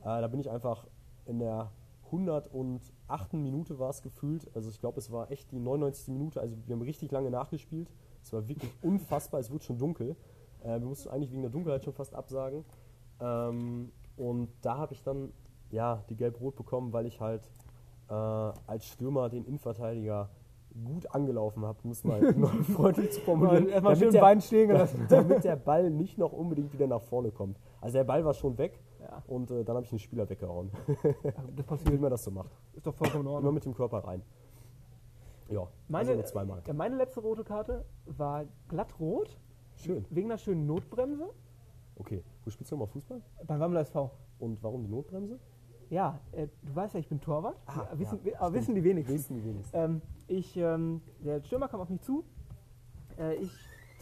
Äh, 0.00 0.20
da 0.20 0.28
bin 0.28 0.40
ich 0.40 0.50
einfach 0.50 0.86
in 1.26 1.38
der 1.38 1.70
108. 2.06 3.34
Minute 3.34 3.78
war 3.78 3.90
es 3.90 4.02
gefühlt. 4.02 4.50
Also 4.54 4.70
ich 4.70 4.80
glaube, 4.80 4.98
es 4.98 5.10
war 5.10 5.30
echt 5.30 5.50
die 5.50 5.58
99. 5.58 6.08
Minute. 6.08 6.40
Also 6.40 6.56
wir 6.66 6.74
haben 6.74 6.82
richtig 6.82 7.10
lange 7.10 7.30
nachgespielt. 7.30 7.90
Es 8.22 8.32
war 8.32 8.46
wirklich 8.48 8.70
unfassbar. 8.82 9.40
Es 9.40 9.50
wurde 9.50 9.64
schon 9.64 9.78
dunkel. 9.78 10.16
Äh, 10.62 10.80
wir 10.80 10.86
mussten 10.86 11.08
eigentlich 11.08 11.32
wegen 11.32 11.42
der 11.42 11.50
Dunkelheit 11.50 11.84
schon 11.84 11.94
fast 11.94 12.14
absagen. 12.14 12.64
Ähm, 13.20 13.92
und 14.16 14.48
da 14.62 14.78
habe 14.78 14.92
ich 14.94 15.02
dann 15.02 15.32
ja 15.70 16.04
die 16.08 16.16
Gelb-Rot 16.16 16.56
bekommen, 16.56 16.92
weil 16.92 17.06
ich 17.06 17.20
halt 17.20 17.48
äh, 18.08 18.12
als 18.14 18.86
Stürmer 18.86 19.28
den 19.28 19.44
Innenverteidiger 19.44 20.30
gut 20.84 21.08
angelaufen 21.14 21.64
habe, 21.64 21.78
muss 21.84 22.02
mal 22.02 22.20
freundlich 22.74 23.12
zu 23.12 23.20
formulieren. 23.20 23.68
Erstmal 23.68 23.96
schön 23.96 24.12
Bein 24.12 24.40
stehen 24.40 24.68
gelassen. 24.68 25.06
damit 25.08 25.44
der 25.44 25.56
Ball 25.56 25.88
nicht 25.90 26.18
noch 26.18 26.32
unbedingt 26.32 26.72
wieder 26.72 26.86
nach 26.86 27.02
vorne 27.02 27.30
kommt. 27.30 27.58
Also 27.84 27.98
der 27.98 28.04
Ball 28.04 28.24
war 28.24 28.32
schon 28.32 28.56
weg 28.56 28.80
Ja. 29.00 29.22
und 29.26 29.50
äh, 29.50 29.62
dann 29.62 29.76
habe 29.76 29.84
ich 29.84 29.90
den 29.90 29.98
Spieler 29.98 30.28
weggehauen. 30.28 30.70
Das 31.22 31.56
Wie 31.56 31.62
passiert. 31.62 32.00
man 32.00 32.10
das 32.10 32.24
so 32.24 32.30
macht. 32.30 32.50
Ist 32.72 32.86
doch 32.86 32.94
vollkommen 32.94 33.24
in 33.24 33.26
Immer 33.26 33.34
Ordnung. 33.36 33.54
mit 33.54 33.64
dem 33.66 33.74
Körper 33.74 33.98
rein. 33.98 34.22
Ja, 35.50 35.68
Meine, 35.88 36.10
also 36.12 36.22
zweimal. 36.22 36.62
ja, 36.66 36.72
meine 36.72 36.96
letzte 36.96 37.20
rote 37.20 37.44
Karte 37.44 37.84
war 38.06 38.46
glattrot, 38.68 39.38
Schön. 39.76 40.06
wegen 40.08 40.30
einer 40.30 40.38
schönen 40.38 40.66
Notbremse 40.66 41.28
Okay, 41.96 42.24
wo 42.44 42.50
spielst 42.50 42.72
du 42.72 42.76
nochmal 42.76 42.88
Fußball? 42.88 43.20
beim 43.46 43.60
Wammler 43.60 43.80
SV. 43.80 44.10
Und 44.38 44.62
warum 44.62 44.82
die 44.82 44.88
Notbremse? 44.88 45.38
Ja, 45.90 46.18
äh, 46.32 46.48
du 46.62 46.74
weißt 46.74 46.94
ja, 46.94 47.00
ich 47.00 47.08
bin 47.08 47.20
Torwart. 47.20 47.56
Ah, 47.66 47.86
ja, 47.92 47.98
wissen, 47.98 48.18
ja, 48.24 48.40
aber 48.40 48.54
wissen 48.54 48.74
die 48.74 48.82
wenigsten. 48.82 49.14
Wissen 49.14 49.36
die 49.36 49.44
wenigsten. 49.44 49.76
Ähm, 49.76 50.02
ich, 50.26 50.56
ähm, 50.56 51.02
der 51.20 51.42
Stürmer 51.44 51.68
kam 51.68 51.80
auf 51.80 51.90
mich 51.90 52.00
zu. 52.00 52.24
Äh, 53.18 53.34
ich 53.34 53.52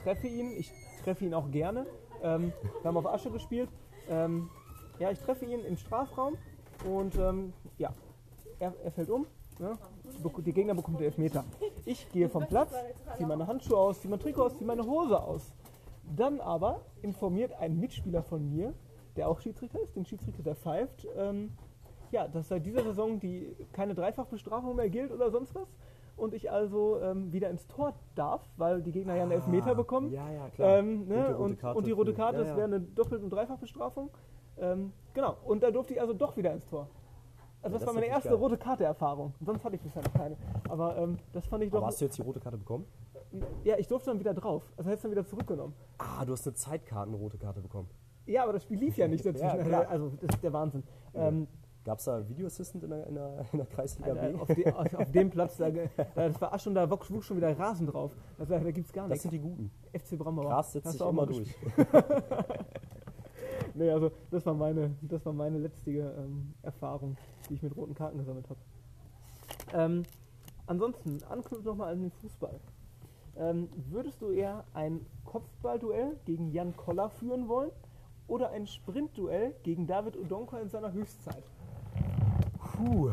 treffe 0.02 0.28
ihn. 0.28 0.52
Ich 0.56 0.72
treffe 1.02 1.24
ihn 1.26 1.34
auch 1.34 1.50
gerne. 1.50 1.84
Ähm, 2.22 2.52
wir 2.80 2.88
haben 2.88 2.96
auf 2.96 3.06
Asche 3.06 3.30
gespielt. 3.30 3.68
Ähm, 4.08 4.50
ja, 4.98 5.10
ich 5.10 5.18
treffe 5.20 5.44
ihn 5.44 5.64
im 5.64 5.76
Strafraum 5.76 6.36
und 6.88 7.16
ähm, 7.16 7.52
ja, 7.78 7.92
er, 8.58 8.74
er 8.82 8.92
fällt 8.92 9.10
um. 9.10 9.26
Ne? 9.58 9.78
Die 10.44 10.52
Gegner 10.52 10.74
bekommt 10.74 10.98
den 10.98 11.06
Elfmeter. 11.06 11.44
Ich 11.84 12.10
gehe 12.10 12.28
vom 12.28 12.46
Platz, 12.46 12.72
ziehe 13.16 13.26
meine 13.26 13.46
Handschuhe 13.46 13.76
aus, 13.76 14.00
ziehe 14.00 14.10
mein 14.10 14.20
Trikot 14.20 14.42
aus, 14.42 14.56
ziehe 14.56 14.66
meine 14.66 14.84
Hose 14.84 15.20
aus. 15.20 15.52
Dann 16.16 16.40
aber 16.40 16.82
informiert 17.02 17.52
ein 17.54 17.78
Mitspieler 17.78 18.22
von 18.22 18.48
mir, 18.50 18.74
der 19.16 19.28
auch 19.28 19.40
Schiedsrichter 19.40 19.80
ist, 19.80 19.94
den 19.94 20.04
Schiedsrichter, 20.04 20.42
der 20.42 20.56
pfeift, 20.56 21.06
ähm, 21.16 21.52
ja, 22.10 22.28
dass 22.28 22.48
seit 22.48 22.66
dieser 22.66 22.82
Saison 22.82 23.18
die 23.18 23.56
keine 23.72 23.94
Dreifachbestrafung 23.94 24.76
mehr 24.76 24.90
gilt 24.90 25.12
oder 25.12 25.30
sonst 25.30 25.54
was. 25.54 25.68
Und 26.16 26.34
ich 26.34 26.50
also 26.50 27.00
ähm, 27.00 27.32
wieder 27.32 27.50
ins 27.50 27.66
Tor 27.66 27.94
darf, 28.14 28.42
weil 28.56 28.82
die 28.82 28.92
Gegner 28.92 29.16
ja 29.16 29.22
einen 29.22 29.32
Elfmeter 29.32 29.70
Ah, 29.70 29.74
bekommen. 29.74 30.10
Ja, 30.12 30.30
ja, 30.30 30.48
klar. 30.50 30.78
Ähm, 30.78 31.08
ne? 31.08 31.36
und, 31.36 31.62
und, 31.64 31.86
die 31.86 31.90
rote 31.90 32.12
Karte, 32.14 32.36
ja, 32.36 32.40
das 32.42 32.50
ja. 32.50 32.56
wäre 32.56 32.66
eine 32.66 32.80
Doppelt- 32.80 33.22
und 33.22 33.30
Dreifachbestrafung. 33.30 34.10
Ähm, 34.58 34.92
genau, 35.14 35.36
und 35.44 35.62
da 35.62 35.70
durfte 35.70 35.94
ich 35.94 36.00
also 36.00 36.12
doch 36.12 36.36
wieder 36.36 36.52
ins 36.52 36.66
Tor. 36.66 36.88
Also 37.62 37.74
Ja, 37.74 37.78
das, 37.78 37.80
das 37.80 37.86
war 37.86 37.94
meine 37.94 38.06
erste 38.06 38.28
geil. 38.30 38.38
rote 38.38 38.58
Karte-Erfahrung. 38.58 39.34
Sonst 39.40 39.64
hatte 39.64 39.76
ich 39.76 39.82
bisher 39.82 40.02
noch 40.02 40.12
keine. 40.12 40.36
Aber 40.68 40.96
ähm, 40.98 41.18
das 41.32 41.46
fand 41.46 41.64
ich 41.64 41.70
doch. 41.70 41.78
Aber 41.78 41.86
hast 41.86 42.00
du 42.00 42.04
jetzt 42.04 42.18
die 42.18 42.22
rote 42.22 42.40
Karte 42.40 42.58
bekommen? 42.58 42.84
Ja, 43.64 43.78
ich 43.78 43.86
durfte 43.88 44.10
dann 44.10 44.20
wieder 44.20 44.34
drauf. 44.34 44.62
Also 44.76 44.90
hätte 44.90 44.96
es 44.96 45.02
dann 45.02 45.10
wieder 45.10 45.24
zurückgenommen. 45.24 45.74
Ah, 45.98 46.24
du 46.24 46.32
hast 46.32 46.46
eine 46.46 46.54
Zeitkartenrote 46.54 47.38
Karte 47.38 47.60
bekommen. 47.62 47.88
Ja, 48.26 48.42
aber 48.42 48.52
das 48.52 48.62
Spiel 48.64 48.78
lief 48.78 48.96
ja 48.98 49.08
nicht 49.08 49.24
dazwischen. 49.24 49.66
Ja, 49.70 49.80
also 49.88 50.10
das 50.20 50.34
ist 50.34 50.42
der 50.44 50.52
Wahnsinn. 50.52 50.82
Ähm, 51.14 51.48
Gab 51.84 51.98
es 51.98 52.04
da 52.04 52.28
Video 52.28 52.46
Assistant 52.46 52.84
in 52.84 52.90
der, 52.90 53.06
in 53.08 53.14
der, 53.14 53.44
in 53.52 53.58
der 53.58 53.66
Kreisliga 53.66 54.12
Alter, 54.12 54.28
B? 54.28 54.38
auf, 54.38 54.46
de, 54.48 54.72
auf, 54.72 54.94
auf 54.94 55.10
dem 55.10 55.30
Platz, 55.30 55.56
da, 55.56 55.70
da, 55.70 55.82
das 56.14 56.40
war 56.40 56.52
Asch 56.52 56.66
und 56.66 56.74
da 56.74 56.88
wuchs 56.88 57.26
schon 57.26 57.36
wieder 57.36 57.58
Rasen 57.58 57.86
drauf. 57.88 58.12
Das, 58.38 58.48
da 58.48 58.58
gibt 58.70 58.86
es 58.86 58.92
gar 58.92 59.08
Das 59.08 59.10
nichts. 59.10 59.22
sind 59.22 59.32
die 59.32 59.40
Guten. 59.40 59.70
FC 59.92 60.16
Brambauer. 60.16 60.48
Gras 60.48 60.72
setzt 60.72 60.86
Hast 60.86 60.92
sich 60.92 61.02
auch 61.02 61.12
mal 61.12 61.26
durch. 61.26 61.54
Nee, 63.74 63.90
also 63.90 64.10
das 64.30 64.44
war 64.44 64.54
meine, 64.54 64.94
das 65.00 65.24
war 65.24 65.32
meine 65.32 65.58
letztige 65.58 66.14
ähm, 66.18 66.52
Erfahrung, 66.62 67.16
die 67.48 67.54
ich 67.54 67.62
mit 67.62 67.74
roten 67.74 67.94
Karten 67.94 68.18
gesammelt 68.18 68.46
habe. 68.50 68.60
Ähm, 69.72 70.02
ansonsten, 70.66 71.22
anknüpft 71.28 71.64
nochmal 71.64 71.92
an 71.92 72.02
den 72.02 72.10
Fußball. 72.10 72.60
Ähm, 73.36 73.70
würdest 73.88 74.20
du 74.20 74.30
eher 74.30 74.64
ein 74.74 75.06
Kopfballduell 75.24 76.18
gegen 76.26 76.50
Jan 76.50 76.76
Koller 76.76 77.08
führen 77.08 77.48
wollen 77.48 77.70
oder 78.28 78.50
ein 78.50 78.66
Sprintduell 78.66 79.54
gegen 79.62 79.86
David 79.86 80.18
Odonko 80.18 80.58
in 80.58 80.68
seiner 80.68 80.92
Höchstzeit? 80.92 81.42
Puh. 82.58 83.10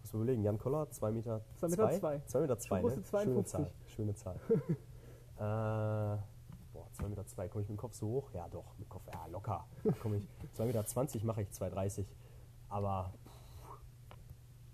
Muss 0.00 0.12
man 0.12 0.22
überlegen, 0.22 0.42
Jan 0.42 0.58
Koller, 0.58 0.90
2 0.90 1.10
Meter 1.12 1.42
2 1.56 1.68
Meter 1.68 1.90
zwei. 1.90 2.22
2 2.26 2.40
Meter 2.40 2.58
2, 2.58 2.82
ne? 2.82 2.90
Schöne 2.90 3.04
52. 3.04 3.44
Zahl. 3.46 3.70
Schöne 3.86 4.14
Zahl. 4.14 4.36
äh, 5.36 6.18
boah, 6.72 6.88
2 6.92 7.08
Meter 7.08 7.26
2, 7.26 7.48
komme 7.48 7.62
ich 7.62 7.68
mit 7.68 7.76
dem 7.76 7.80
Kopf 7.80 7.94
so 7.94 8.08
hoch? 8.08 8.30
Ja 8.32 8.48
doch, 8.48 8.72
mit 8.78 8.86
dem 8.86 8.90
Kopf, 8.90 9.06
ja 9.12 9.26
locker. 9.26 9.66
Komme 10.00 10.16
ich. 10.16 10.28
2 10.52 10.66
Meter 10.66 10.84
20 10.84 11.24
mache 11.24 11.42
ich 11.42 11.48
2,30. 11.48 12.06
Aber 12.70 13.12
pff, 13.26 13.78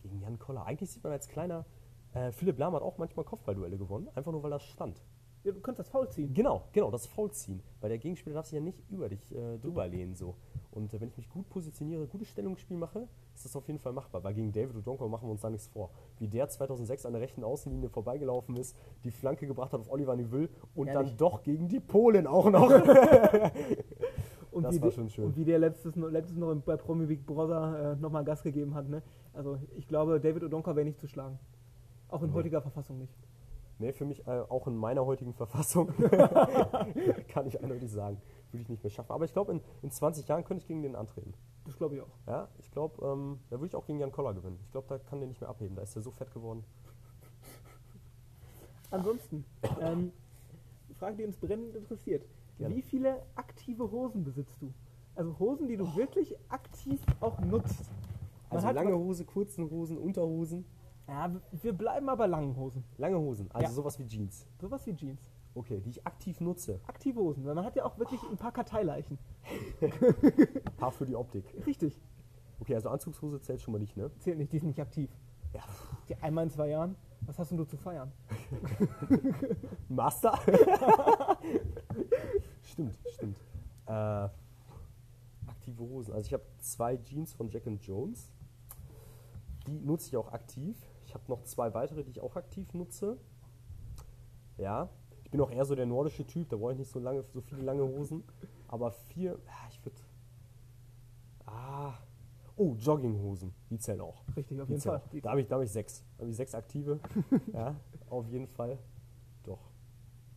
gegen 0.03 0.21
Jan 0.21 0.39
Koller. 0.39 0.67
Eigentlich 0.67 0.91
sieht 0.91 1.03
man 1.03 1.13
als 1.13 1.29
kleiner, 1.29 1.65
äh, 2.13 2.31
Philipp 2.31 2.59
Lahm 2.59 2.75
hat 2.75 2.83
auch 2.83 2.99
manchmal 2.99 3.25
Kopfballduelle 3.25 3.77
gewonnen, 3.77 4.09
einfach 4.15 4.31
nur 4.31 4.43
weil 4.43 4.51
das 4.51 4.63
stand. 4.63 5.03
Ja, 5.45 5.53
du 5.53 5.61
kannst 5.61 5.79
das 5.79 5.89
Foul 5.91 6.09
ziehen. 6.09 6.33
Genau, 6.33 6.63
genau, 6.73 6.91
das 6.91 7.07
Foul 7.07 7.31
ziehen. 7.31 7.63
Weil 7.81 7.91
der 7.91 7.99
Gegenspieler 7.99 8.35
darf 8.35 8.47
sich 8.47 8.55
ja 8.55 8.61
nicht 8.61 8.79
über 8.91 9.11
dich 9.11 9.31
äh, 9.35 9.59
drüber 9.59 9.87
lehnen. 9.87 10.15
So. 10.15 10.35
Und 10.71 10.93
äh, 10.95 11.01
wenn 11.01 11.09
ich 11.09 11.17
mich 11.19 11.29
gut 11.29 11.49
positioniere, 11.51 12.07
gutes 12.07 12.29
Stellungsspiel 12.29 12.79
mache, 12.79 13.07
ist 13.35 13.45
das 13.45 13.55
auf 13.55 13.67
jeden 13.67 13.79
Fall 13.79 13.93
machbar. 13.93 14.25
Weil 14.25 14.33
gegen 14.33 14.51
David 14.53 14.75
Odonko 14.77 15.07
machen 15.07 15.29
wir 15.29 15.33
uns 15.33 15.43
da 15.43 15.51
nichts 15.51 15.67
vor. 15.69 15.91
Wie 16.19 16.29
der 16.29 16.49
2006 16.49 17.05
an 17.05 17.13
der 17.13 17.21
rechten 17.21 17.45
Außenlinie 17.45 17.91
vorbeigelaufen 17.91 18.57
ist, 18.57 18.75
die 19.05 19.11
Flanke 19.11 19.47
gebracht 19.47 19.75
hat 19.75 19.81
auf 19.81 19.91
Oliver 19.93 20.17
Niville 20.17 20.49
und 20.75 20.89
Ehrlich? 20.89 21.11
dann 21.11 21.17
doch 21.19 21.43
gegen 21.43 21.69
die 21.69 21.81
Polen 21.81 22.27
auch 22.27 22.49
noch. 22.51 22.71
Und 24.51 24.63
Das 24.63 24.77
wie 24.77 24.81
war 24.81 24.89
der- 24.89 24.95
schon 24.95 25.11
schön. 25.11 25.25
Und 25.25 25.37
wie 25.37 25.45
der 25.45 25.59
letztes, 25.59 25.97
noch- 25.97 26.09
letztes 26.11 26.37
noch 26.37 26.55
bei 26.55 26.77
Promi 26.77 27.07
Big 27.07 27.27
Brother 27.27 27.95
äh, 27.99 28.01
nochmal 28.01 28.23
Gas 28.25 28.41
gegeben 28.43 28.75
hat. 28.75 28.89
Ne? 28.89 29.03
Also 29.33 29.59
ich 29.77 29.89
glaube, 29.89 30.21
David 30.21 30.45
Odonka 30.45 30.77
wäre 30.77 30.85
nicht 30.87 31.01
zu 31.01 31.09
schlagen. 31.09 31.41
Auch 32.09 32.23
in 32.23 32.29
Nee. 32.31 32.35
heutiger 32.37 32.63
Verfassung 32.63 32.99
nicht. 32.99 33.13
Nee, 33.79 33.93
für 33.93 34.05
mich 34.05 34.27
äh, 34.27 34.41
auch 34.49 34.67
in 34.67 34.77
meiner 34.77 35.05
heutigen 35.05 35.35
Verfassung 35.35 35.89
kann 37.29 37.47
ich 37.47 37.63
eindeutig 37.63 37.91
sagen, 37.91 38.21
würde 38.51 38.63
ich 38.63 38.69
nicht 38.69 38.83
mehr 38.83 38.91
schaffen. 38.91 39.13
Aber 39.13 39.25
ich 39.25 39.33
glaube, 39.33 39.53
in, 39.53 39.61
in 39.83 39.91
20 39.91 40.29
Jahren 40.29 40.45
könnte 40.45 40.63
ich 40.63 40.69
gegen 40.69 40.83
den 40.83 40.97
antreten. 40.97 41.35
Das 41.65 41.77
glaube 41.77 41.97
ich 41.97 42.03
auch. 42.03 42.19
Ja, 42.27 42.49
ich 42.59 42.71
glaube, 42.71 43.05
ähm, 43.07 43.41
da 43.51 43.57
würde 43.57 43.67
ich 43.67 43.77
auch 43.77 43.87
gegen 43.87 43.99
Jan 43.99 44.13
Koller 44.13 44.35
gewinnen. 44.35 44.59
Ich 44.63 44.71
glaube, 44.73 44.87
da 44.89 44.99
kann 44.99 45.21
der 45.21 45.29
nicht 45.29 45.41
mehr 45.41 45.51
abheben. 45.51 45.77
Da 45.77 45.83
ist 45.83 45.97
er 45.97 46.03
so 46.03 46.11
fett 46.11 46.33
geworden. 46.33 46.65
Ansonsten, 48.91 49.45
ähm, 49.81 50.13
Frage, 50.99 51.17
die 51.17 51.25
uns 51.25 51.37
brennend 51.37 51.75
interessiert. 51.75 52.25
Gerne. 52.59 52.75
Wie 52.75 52.83
viele 52.83 53.23
aktive 53.35 53.91
Hosen 53.91 54.23
besitzt 54.25 54.57
du? 54.61 54.73
Also 55.17 55.39
Hosen, 55.39 55.69
die 55.69 55.77
du 55.77 55.97
wirklich 55.97 56.37
aktiv 56.49 57.01
auch 57.21 57.39
nutzt. 57.41 57.91
Man 58.51 58.65
Also 58.65 58.71
lange 58.71 58.97
Hose, 58.97 59.25
kurzen 59.25 59.69
Hosen, 59.71 59.99
Unterhosen. 59.99 60.65
Ja, 61.07 61.31
wir 61.53 61.73
bleiben 61.73 62.09
aber 62.09 62.27
langen 62.27 62.57
Hosen. 62.57 62.85
Lange 62.97 63.19
Hosen, 63.19 63.51
also 63.53 63.65
Ja. 63.69 63.71
sowas 63.71 63.99
wie 63.99 64.07
Jeans. 64.07 64.47
Sowas 64.61 64.87
wie 64.87 64.95
Jeans. 64.95 65.21
Okay, 65.55 65.81
die 65.81 65.91
ich 65.91 66.07
aktiv 66.07 66.41
nutze. 66.41 66.81
Aktive 66.87 67.21
Hosen, 67.21 67.45
weil 67.45 67.55
man 67.55 67.65
hat 67.65 67.77
ja 67.77 67.85
auch 67.85 67.99
wirklich 67.99 68.21
ein 68.25 68.37
paar 68.37 68.51
Karteileichen. 68.53 69.19
Paar 70.79 70.91
für 70.91 71.07
die 71.07 71.15
Optik. 71.15 71.45
Richtig. 71.67 72.01
Okay, 72.61 72.75
also 72.75 72.89
Anzugshose 72.89 73.41
zählt 73.41 73.61
schon 73.61 73.73
mal 73.73 73.79
nicht, 73.79 73.97
ne? 73.97 74.11
Zählt 74.19 74.39
nicht, 74.39 74.53
die 74.53 74.57
ist 74.57 74.63
nicht 74.65 74.81
aktiv. 74.81 75.11
Ja. 75.53 75.61
Die 76.09 76.17
einmal 76.17 76.45
in 76.45 76.51
zwei 76.51 76.69
Jahren. 76.71 76.97
Was 77.27 77.39
hast 77.39 77.51
denn 77.51 77.59
du 77.59 77.65
zu 77.65 77.77
feiern? 77.77 78.11
Master? 79.89 80.39
stimmt, 82.63 82.99
stimmt. 83.15 83.39
Äh, 83.87 83.93
aktive 85.47 85.79
Hosen. 85.81 86.13
Also 86.15 86.27
ich 86.27 86.33
habe 86.33 86.45
zwei 86.59 86.97
Jeans 86.97 87.33
von 87.33 87.49
Jack 87.51 87.67
and 87.67 87.83
Jones. 87.83 88.31
Die 89.67 89.79
nutze 89.79 90.09
ich 90.09 90.17
auch 90.17 90.33
aktiv. 90.33 90.77
Ich 91.07 91.15
habe 91.15 91.25
noch 91.29 91.43
zwei 91.45 91.73
weitere, 91.75 92.03
die 92.05 92.11
ich 92.11 92.21
auch 92.21 92.37
aktiv 92.37 92.73
nutze. 92.75 93.19
Ja. 94.59 94.89
Ich 95.25 95.31
bin 95.31 95.41
auch 95.41 95.51
eher 95.51 95.65
so 95.65 95.75
der 95.75 95.87
nordische 95.87 96.27
Typ, 96.27 96.49
da 96.49 96.57
brauche 96.57 96.73
ich 96.73 96.79
nicht 96.79 96.91
so 96.91 96.99
lange, 97.01 97.25
so 97.33 97.41
viele 97.41 97.63
lange 97.63 97.83
Hosen. 97.83 98.23
Aber 98.69 98.91
vier, 98.93 99.33
ja, 99.47 99.69
ich 99.71 99.85
würde. 99.85 99.97
Ah. 101.47 101.95
Oh, 102.57 102.75
Jogginghosen. 102.77 103.53
Die 103.69 103.79
zählen 103.79 104.01
auch. 104.01 104.23
Richtig, 104.37 104.61
auf 104.61 104.67
Die 104.69 104.75
jeden 104.75 104.83
Fall. 104.83 104.99
auch. 104.99 105.21
Da 105.23 105.31
habe 105.31 105.41
ich, 105.41 105.49
da 105.49 105.57
hab 105.57 105.63
ich 105.63 105.73
sechs. 105.73 106.05
Da 106.17 106.23
habe 106.23 106.31
ich 106.31 106.37
sechs 106.37 106.55
aktive. 106.55 107.01
ja, 107.53 107.75
auf 108.11 108.29
jeden 108.29 108.47
Fall. 108.47 108.79
Doch. 109.43 109.59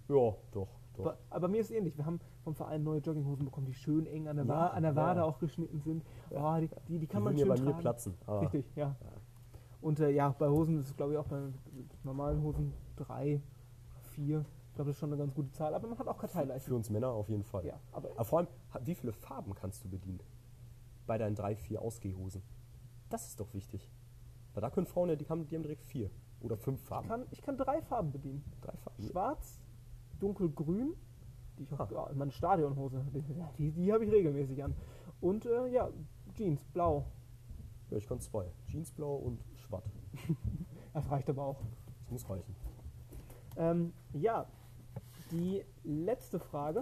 Ja, 0.09 0.33
doch, 0.51 0.67
doch. 0.95 1.15
Aber, 1.29 1.47
mir 1.47 1.61
ist 1.61 1.69
ähnlich. 1.69 1.95
Wir 1.95 2.05
haben 2.07 2.19
vom 2.43 2.55
Verein 2.55 2.83
neue 2.83 2.99
Jogginghosen 2.99 3.45
bekommen, 3.45 3.67
die 3.67 3.73
schön 3.73 4.07
eng 4.07 4.27
an 4.27 4.37
der, 4.37 4.45
Ja, 4.45 4.51
Wa 4.51 4.67
an 4.69 4.81
der 4.81 4.95
Wade 4.95 5.19
ja. 5.19 5.25
auch 5.25 5.37
geschnitten 5.37 5.79
sind. 5.81 6.03
Oh, 6.31 6.55
die, 6.59 6.69
die, 6.87 6.99
die 6.99 7.07
kann 7.07 7.21
die 7.21 7.25
man 7.25 7.37
schön 7.37 7.47
ja 7.47 7.53
bei 7.53 7.61
mir 7.61 7.73
platzen. 7.73 8.15
Aber 8.25 8.41
Richtig, 8.41 8.65
ja. 8.75 8.95
Und 9.81 9.99
äh, 9.99 10.09
ja, 10.09 10.29
bei 10.29 10.47
Hosen 10.47 10.79
ist 10.79 10.87
es 10.87 10.95
glaube 10.95 11.13
ich 11.13 11.17
auch 11.19 11.25
bei 11.27 11.39
normalen 12.03 12.41
Hosen 12.41 12.73
drei, 12.95 13.41
vier. 14.11 14.45
Ich 14.69 14.73
glaube, 14.75 14.89
das 14.89 14.95
ist 14.97 14.99
schon 14.99 15.09
eine 15.09 15.17
ganz 15.17 15.33
gute 15.33 15.51
Zahl. 15.51 15.73
Aber 15.73 15.87
man 15.87 15.97
hat 15.97 16.07
auch 16.07 16.17
Karteileichen. 16.17 16.67
Für 16.67 16.75
uns 16.75 16.89
Männer 16.89 17.09
auf 17.09 17.29
jeden 17.29 17.43
Fall. 17.43 17.65
Ja, 17.65 17.79
aber 17.91 18.09
Aber 18.11 18.25
vor 18.25 18.39
allem, 18.39 18.47
wie 18.83 18.95
viele 18.95 19.11
Farben 19.13 19.53
kannst 19.55 19.83
du 19.83 19.89
bedienen? 19.89 20.19
Bei 21.07 21.17
deinen 21.17 21.35
drei, 21.35 21.55
vier 21.55 21.81
Ausgehhosen. 21.81 22.43
Das 23.09 23.27
ist 23.27 23.39
doch 23.39 23.53
wichtig. 23.53 23.89
Weil 24.53 24.61
da 24.61 24.69
können 24.69 24.85
Frauen 24.87 25.09
ja, 25.09 25.15
die 25.15 25.27
haben, 25.29 25.47
die 25.47 25.55
haben 25.55 25.63
direkt 25.63 25.83
vier 25.83 26.09
oder 26.41 26.57
fünf 26.57 26.81
ich 26.81 26.87
Farben. 26.87 27.07
kann, 27.07 27.25
ich 27.31 27.41
kann 27.41 27.57
drei 27.57 27.81
Farben 27.81 28.11
bedienen. 28.11 28.43
Drei 28.61 28.75
Farben. 28.77 29.03
Schwarz, 29.03 29.59
dunkelgrün, 30.19 30.93
die 31.57 31.63
ich 31.63 31.73
auch, 31.73 31.79
Ah. 31.79 32.09
ja, 32.09 32.15
meine 32.15 32.31
Stadionhose, 32.31 33.03
die, 33.13 33.23
die, 33.57 33.71
die 33.71 33.93
habe 33.93 34.05
ich 34.05 34.11
regelmäßig 34.11 34.63
an. 34.63 34.75
Und 35.21 35.45
äh, 35.45 35.67
ja, 35.67 35.89
Jeans, 36.35 36.63
blau. 36.65 37.05
Ja, 37.89 37.97
ich 37.97 38.07
kann 38.07 38.19
zwei. 38.19 38.51
Jeansblau 38.67 39.15
und 39.15 39.39
Schwatt. 39.67 39.83
Das 40.93 41.11
reicht 41.11 41.29
aber 41.29 41.43
auch. 41.43 41.61
Das 41.99 42.09
muss 42.09 42.27
reichen. 42.27 42.55
Ähm, 43.55 43.93
ja, 44.13 44.47
die 45.29 45.63
letzte 45.83 46.39
Frage. 46.39 46.81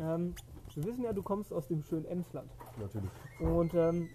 Ähm, 0.00 0.34
wir 0.74 0.84
wissen 0.84 1.04
ja, 1.04 1.12
du 1.12 1.22
kommst 1.22 1.52
aus 1.52 1.68
dem 1.68 1.82
schönen 1.82 2.06
Emsland. 2.06 2.50
Natürlich. 2.80 3.10
Und 3.38 3.72
ähm, 3.74 4.08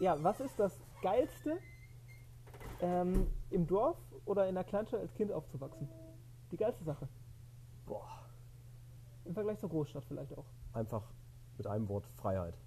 ja, 0.00 0.20
was 0.24 0.40
ist 0.40 0.58
das 0.58 0.80
Geilste, 1.00 1.58
ähm, 2.80 3.28
im 3.50 3.68
Dorf 3.68 3.98
oder 4.24 4.48
in 4.48 4.56
der 4.56 4.64
Kleinstadt 4.64 5.00
als 5.00 5.14
Kind 5.14 5.30
aufzuwachsen? 5.30 5.88
Die 6.50 6.56
geilste 6.56 6.82
Sache. 6.82 7.08
Boah. 7.86 8.08
Im 9.24 9.34
Vergleich 9.34 9.58
zur 9.58 9.68
Großstadt 9.68 10.04
vielleicht 10.06 10.36
auch. 10.36 10.46
Einfach 10.72 11.12
mit 11.56 11.66
einem 11.66 11.88
Wort 11.88 12.06
Freiheit. 12.16 12.58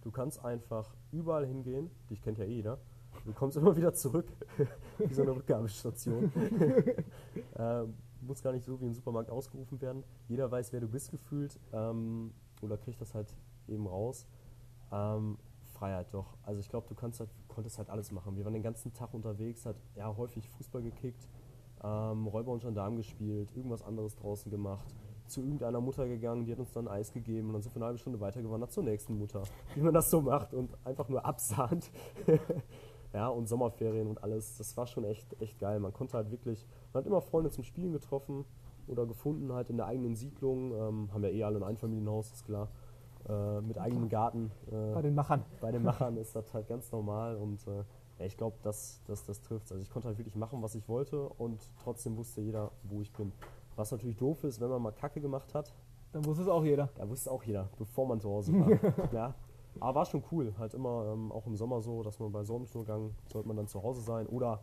Du 0.00 0.10
kannst 0.10 0.44
einfach 0.44 0.94
überall 1.12 1.46
hingehen, 1.46 1.90
dich 2.10 2.22
kennt 2.22 2.38
ja 2.38 2.44
eh 2.44 2.54
jeder. 2.54 2.78
Du 3.24 3.32
kommst 3.32 3.56
immer 3.56 3.76
wieder 3.76 3.92
zurück, 3.92 4.26
wie 4.98 5.14
so 5.14 5.22
eine 5.22 5.36
Rückgabestation. 5.36 6.32
ähm, 7.56 7.94
muss 8.20 8.42
gar 8.42 8.52
nicht 8.52 8.64
so 8.64 8.80
wie 8.80 8.86
im 8.86 8.94
Supermarkt 8.94 9.30
ausgerufen 9.30 9.80
werden. 9.80 10.04
Jeder 10.28 10.50
weiß, 10.50 10.72
wer 10.72 10.80
du 10.80 10.88
bist 10.88 11.10
gefühlt 11.10 11.58
ähm, 11.72 12.32
oder 12.60 12.76
kriegt 12.76 13.00
das 13.00 13.14
halt 13.14 13.34
eben 13.68 13.86
raus. 13.86 14.26
Ähm, 14.90 15.38
Freiheit 15.72 16.12
doch. 16.12 16.36
Also 16.42 16.60
ich 16.60 16.68
glaube, 16.68 16.86
du 16.88 16.94
kannst 16.94 17.20
halt, 17.20 17.30
konntest 17.48 17.78
halt 17.78 17.90
alles 17.90 18.12
machen. 18.12 18.36
Wir 18.36 18.44
waren 18.44 18.52
den 18.52 18.62
ganzen 18.62 18.92
Tag 18.92 19.14
unterwegs, 19.14 19.66
hat 19.66 19.76
ja 19.96 20.16
häufig 20.16 20.48
Fußball 20.48 20.82
gekickt, 20.82 21.28
ähm, 21.82 22.26
Räuber 22.26 22.52
und 22.52 22.62
Gendarm 22.62 22.96
gespielt, 22.96 23.50
irgendwas 23.56 23.82
anderes 23.82 24.14
draußen 24.14 24.50
gemacht, 24.50 24.94
zu 25.26 25.40
irgendeiner 25.40 25.80
Mutter 25.80 26.06
gegangen, 26.06 26.44
die 26.44 26.52
hat 26.52 26.58
uns 26.58 26.72
dann 26.72 26.86
Eis 26.86 27.12
gegeben 27.12 27.48
und 27.48 27.54
dann 27.54 27.62
sind 27.62 27.74
wir 27.74 27.78
eine 27.78 27.86
halbe 27.86 27.98
Stunde 27.98 28.20
weitergewandert 28.20 28.70
zur 28.70 28.84
nächsten 28.84 29.18
Mutter, 29.18 29.42
wie 29.74 29.80
man 29.80 29.94
das 29.94 30.10
so 30.10 30.20
macht 30.20 30.54
und 30.54 30.70
einfach 30.84 31.08
nur 31.08 31.24
absahnt. 31.24 31.90
ja, 33.12 33.28
und 33.28 33.46
Sommerferien 33.48 34.06
und 34.08 34.22
alles, 34.22 34.56
das 34.58 34.76
war 34.76 34.86
schon 34.86 35.04
echt, 35.04 35.40
echt 35.40 35.58
geil. 35.58 35.80
Man 35.80 35.92
konnte 35.92 36.16
halt 36.16 36.30
wirklich, 36.30 36.66
man 36.92 37.02
hat 37.02 37.06
immer 37.06 37.20
Freunde 37.20 37.50
zum 37.50 37.64
Spielen 37.64 37.92
getroffen 37.92 38.44
oder 38.88 39.06
gefunden 39.06 39.52
halt 39.52 39.70
in 39.70 39.76
der 39.76 39.86
eigenen 39.86 40.16
Siedlung, 40.16 40.72
ähm, 40.72 41.08
haben 41.12 41.22
ja 41.22 41.30
eh 41.30 41.44
alle 41.44 41.58
ein 41.58 41.62
Einfamilienhaus, 41.62 42.32
ist 42.32 42.44
klar, 42.46 42.68
äh, 43.28 43.60
mit 43.60 43.78
eigenem 43.78 44.08
Garten. 44.08 44.50
Äh, 44.70 44.92
Bei 44.94 45.02
den 45.02 45.14
Machern. 45.14 45.44
bei 45.60 45.70
den 45.70 45.82
Machern 45.82 46.16
ist 46.16 46.34
das 46.34 46.52
halt 46.54 46.66
ganz 46.68 46.90
normal 46.90 47.36
und 47.36 47.66
äh, 47.68 47.84
ja, 48.18 48.26
ich 48.26 48.36
glaube, 48.36 48.56
das, 48.62 49.00
das, 49.06 49.24
das 49.24 49.40
trifft 49.40 49.70
Also 49.72 49.82
ich 49.82 49.90
konnte 49.90 50.08
halt 50.08 50.18
wirklich 50.18 50.34
machen, 50.36 50.62
was 50.62 50.74
ich 50.74 50.88
wollte 50.88 51.28
und 51.28 51.60
trotzdem 51.82 52.16
wusste 52.16 52.40
jeder, 52.40 52.70
wo 52.84 53.00
ich 53.00 53.12
bin. 53.12 53.32
Was 53.76 53.90
natürlich 53.92 54.16
doof 54.16 54.44
ist, 54.44 54.60
wenn 54.60 54.68
man 54.68 54.82
mal 54.82 54.92
Kacke 54.92 55.20
gemacht 55.20 55.54
hat, 55.54 55.72
Dann 56.12 56.24
wusste 56.26 56.42
es 56.42 56.48
auch 56.48 56.64
jeder. 56.64 56.88
da 56.96 57.08
wusste 57.08 57.30
auch 57.30 57.42
jeder, 57.42 57.68
bevor 57.78 58.06
man 58.06 58.20
zu 58.20 58.28
Hause 58.30 58.52
war. 58.60 59.12
ja. 59.12 59.34
Aber 59.80 59.94
war 60.00 60.04
schon 60.06 60.22
cool, 60.30 60.52
halt 60.58 60.74
immer 60.74 61.12
ähm, 61.12 61.32
auch 61.32 61.46
im 61.46 61.56
Sommer 61.56 61.80
so, 61.80 62.02
dass 62.02 62.18
man 62.18 62.30
bei 62.32 62.44
Sonnenuntergang 62.44 63.14
sollte 63.32 63.48
man 63.48 63.56
dann 63.56 63.68
zu 63.68 63.82
Hause 63.82 64.00
sein 64.02 64.26
oder 64.26 64.60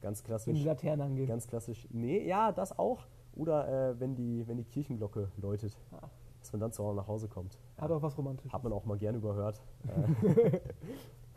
ganz 0.00 0.18
Wenn 0.20 0.24
die 0.24 0.28
klassisch, 0.28 0.64
Laternen 0.64 1.00
angehen. 1.06 1.26
ganz 1.26 1.46
klassisch, 1.46 1.86
nee, 1.90 2.26
ja, 2.26 2.52
das 2.52 2.78
auch. 2.78 3.06
Oder 3.34 3.90
äh, 3.90 4.00
wenn, 4.00 4.14
die, 4.16 4.46
wenn 4.48 4.56
die 4.56 4.64
Kirchenglocke 4.64 5.30
läutet, 5.36 5.76
Ah. 5.92 6.08
dass 6.40 6.52
man 6.52 6.60
dann 6.60 6.72
zu 6.72 6.82
Hause 6.84 6.96
nach 6.96 7.06
Hause 7.08 7.28
kommt. 7.28 7.58
Hat 7.78 7.90
auch 7.90 8.02
was 8.02 8.16
Romantisches. 8.18 8.52
Hat 8.52 8.64
man 8.64 8.72
auch 8.72 8.84
mal 8.84 8.98
gern 8.98 9.14
überhört. 9.14 9.60
Äh, 9.86 10.52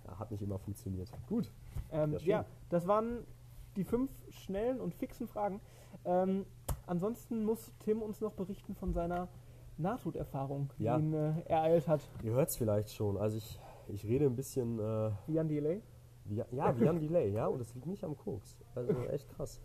ja, 0.08 0.20
hat 0.20 0.32
nicht 0.32 0.42
immer 0.42 0.58
funktioniert. 0.58 1.12
Gut. 1.28 1.52
Ähm, 1.92 2.18
ja, 2.24 2.46
das 2.70 2.88
waren 2.88 3.26
die 3.76 3.84
fünf 3.84 4.12
schnellen 4.30 4.80
und 4.82 4.94
fixen 4.96 5.28
Fragen. 5.28 5.62
Ähm, 6.06 6.46
ansonsten 6.88 7.46
muss 7.46 7.72
Tim 7.80 8.02
uns 8.02 8.20
noch 8.22 8.34
berichten 8.34 8.74
von 8.76 8.94
seiner 8.94 9.28
Nahtoderfahrung, 9.82 10.70
die 10.78 10.84
Ja. 10.84 10.98
ihn 10.98 11.13
äh, 11.13 11.41
ereilt 11.46 11.88
hat. 11.88 12.02
Ihr 12.24 12.32
hört 12.34 12.50
es 12.50 12.56
vielleicht 12.58 12.91
schon. 12.94 13.17
Also 13.17 13.38
ich, 13.38 13.60
ich 13.88 14.06
rede 14.06 14.26
ein 14.26 14.36
bisschen 14.36 14.80
äh, 14.80 15.12
Wie 15.28 15.34
Jan 15.34 15.48
Delay. 15.48 15.82
wie, 16.26 16.36
ja, 16.52 16.78
wie 16.80 16.86
Jan 16.86 17.00
Delay, 17.00 17.32
ja, 17.32 17.48
und 17.48 17.60
das 17.60 17.74
liegt 17.74 17.88
nicht 17.88 18.04
am 18.04 18.17
Koks. 18.17 18.58
Also 18.76 18.94
echt 19.10 19.28
krass. 19.30 19.60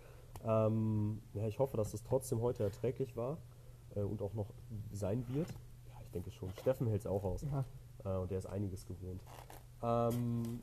Ähm, 0.44 1.20
ja, 1.34 1.46
ich 1.46 1.58
hoffe, 1.58 1.76
dass 1.76 1.92
es 1.94 2.02
trotzdem 2.02 2.40
heute 2.40 2.62
erträglich 2.64 3.16
war 3.16 3.38
äh, 3.94 4.00
und 4.02 4.20
auch 4.22 4.34
noch 4.34 4.52
sein 4.92 5.24
wird. 5.28 5.48
Ja, 5.88 5.94
ich 6.04 6.10
denke 6.10 6.30
schon. 6.30 6.50
Steffen 6.60 6.86
hält 6.86 7.00
es 7.00 7.06
auch 7.06 7.24
aus. 7.24 7.42
Ja. 7.42 7.64
Äh, 8.04 8.18
und 8.18 8.30
der 8.30 8.38
ist 8.38 8.46
einiges 8.46 8.86
gewohnt. 8.86 9.22
Ähm, 9.82 10.60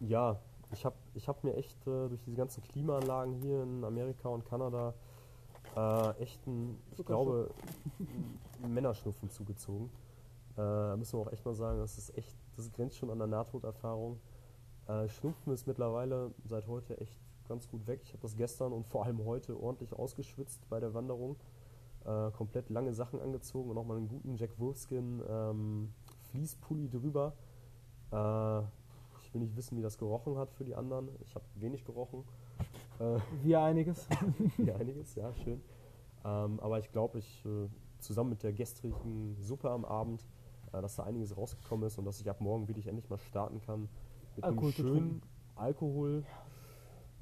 ja, 0.00 0.38
ich 0.72 0.84
habe 0.84 0.94
ich 1.14 1.28
hab 1.28 1.42
mir 1.44 1.54
echt 1.56 1.76
äh, 1.86 2.08
durch 2.08 2.22
diese 2.22 2.36
ganzen 2.36 2.62
Klimaanlagen 2.62 3.34
hier 3.34 3.62
in 3.62 3.84
Amerika 3.84 4.28
und 4.28 4.44
Kanada 4.44 4.94
äh, 5.76 6.22
echt 6.22 6.46
ein, 6.46 6.78
ich 6.96 7.04
glaube, 7.04 7.50
Männerschnupfen 8.66 9.30
zugezogen. 9.30 9.90
Äh, 10.56 10.96
müssen 10.96 11.18
wir 11.18 11.26
auch 11.26 11.32
echt 11.32 11.44
mal 11.44 11.54
sagen, 11.54 11.78
das 11.78 11.96
ist 11.98 12.16
echt, 12.16 12.36
das 12.56 12.72
grenzt 12.72 12.96
schon 12.96 13.10
an 13.10 13.18
der 13.18 13.28
Nahtoderfahrung. 13.28 14.20
Äh, 14.88 15.08
Schnupfen 15.08 15.52
ist 15.52 15.66
mittlerweile 15.66 16.32
seit 16.44 16.66
heute 16.66 17.00
echt 17.00 17.20
ganz 17.48 17.68
gut 17.68 17.86
weg. 17.86 18.00
Ich 18.02 18.12
habe 18.12 18.22
das 18.22 18.36
gestern 18.36 18.72
und 18.72 18.86
vor 18.86 19.04
allem 19.04 19.24
heute 19.24 19.60
ordentlich 19.60 19.92
ausgeschwitzt 19.92 20.68
bei 20.68 20.80
der 20.80 20.94
Wanderung. 20.94 21.36
Äh, 22.04 22.30
komplett 22.30 22.70
lange 22.70 22.94
Sachen 22.94 23.20
angezogen 23.20 23.70
und 23.70 23.76
nochmal 23.76 23.98
einen 23.98 24.08
guten 24.08 24.36
Jack 24.36 24.58
Wolfskin 24.58 25.22
ähm, 25.28 25.92
Fließpulli 26.30 26.88
drüber. 26.88 27.34
Äh, 28.10 28.60
ich 29.22 29.34
will 29.34 29.42
nicht 29.42 29.56
wissen, 29.56 29.76
wie 29.76 29.82
das 29.82 29.98
gerochen 29.98 30.38
hat 30.38 30.50
für 30.52 30.64
die 30.64 30.74
anderen. 30.74 31.08
Ich 31.24 31.34
habe 31.34 31.44
wenig 31.56 31.84
gerochen. 31.84 32.24
Äh, 33.00 33.18
Wie 33.42 33.56
einiges. 33.56 34.06
ja, 34.58 34.76
einiges, 34.76 35.14
ja, 35.14 35.34
schön. 35.34 35.62
Ähm, 36.24 36.60
aber 36.60 36.78
ich 36.78 36.92
glaube, 36.92 37.18
ich 37.18 37.44
äh, 37.46 37.68
zusammen 37.98 38.30
mit 38.30 38.42
der 38.42 38.52
gestrigen 38.52 39.34
Suppe 39.40 39.70
am 39.70 39.86
Abend, 39.86 40.26
äh, 40.72 40.82
dass 40.82 40.96
da 40.96 41.04
einiges 41.04 41.34
rausgekommen 41.36 41.86
ist 41.86 41.98
und 41.98 42.04
dass 42.04 42.20
ich 42.20 42.28
ab 42.28 42.40
morgen 42.42 42.68
wirklich 42.68 42.86
endlich 42.86 43.08
mal 43.08 43.18
starten 43.18 43.60
kann 43.62 43.88
mit 44.36 44.44
Alkohol 44.44 44.64
einem 44.64 44.72
schönen 44.72 44.92
trinken. 44.92 45.22
Alkohol, 45.56 46.24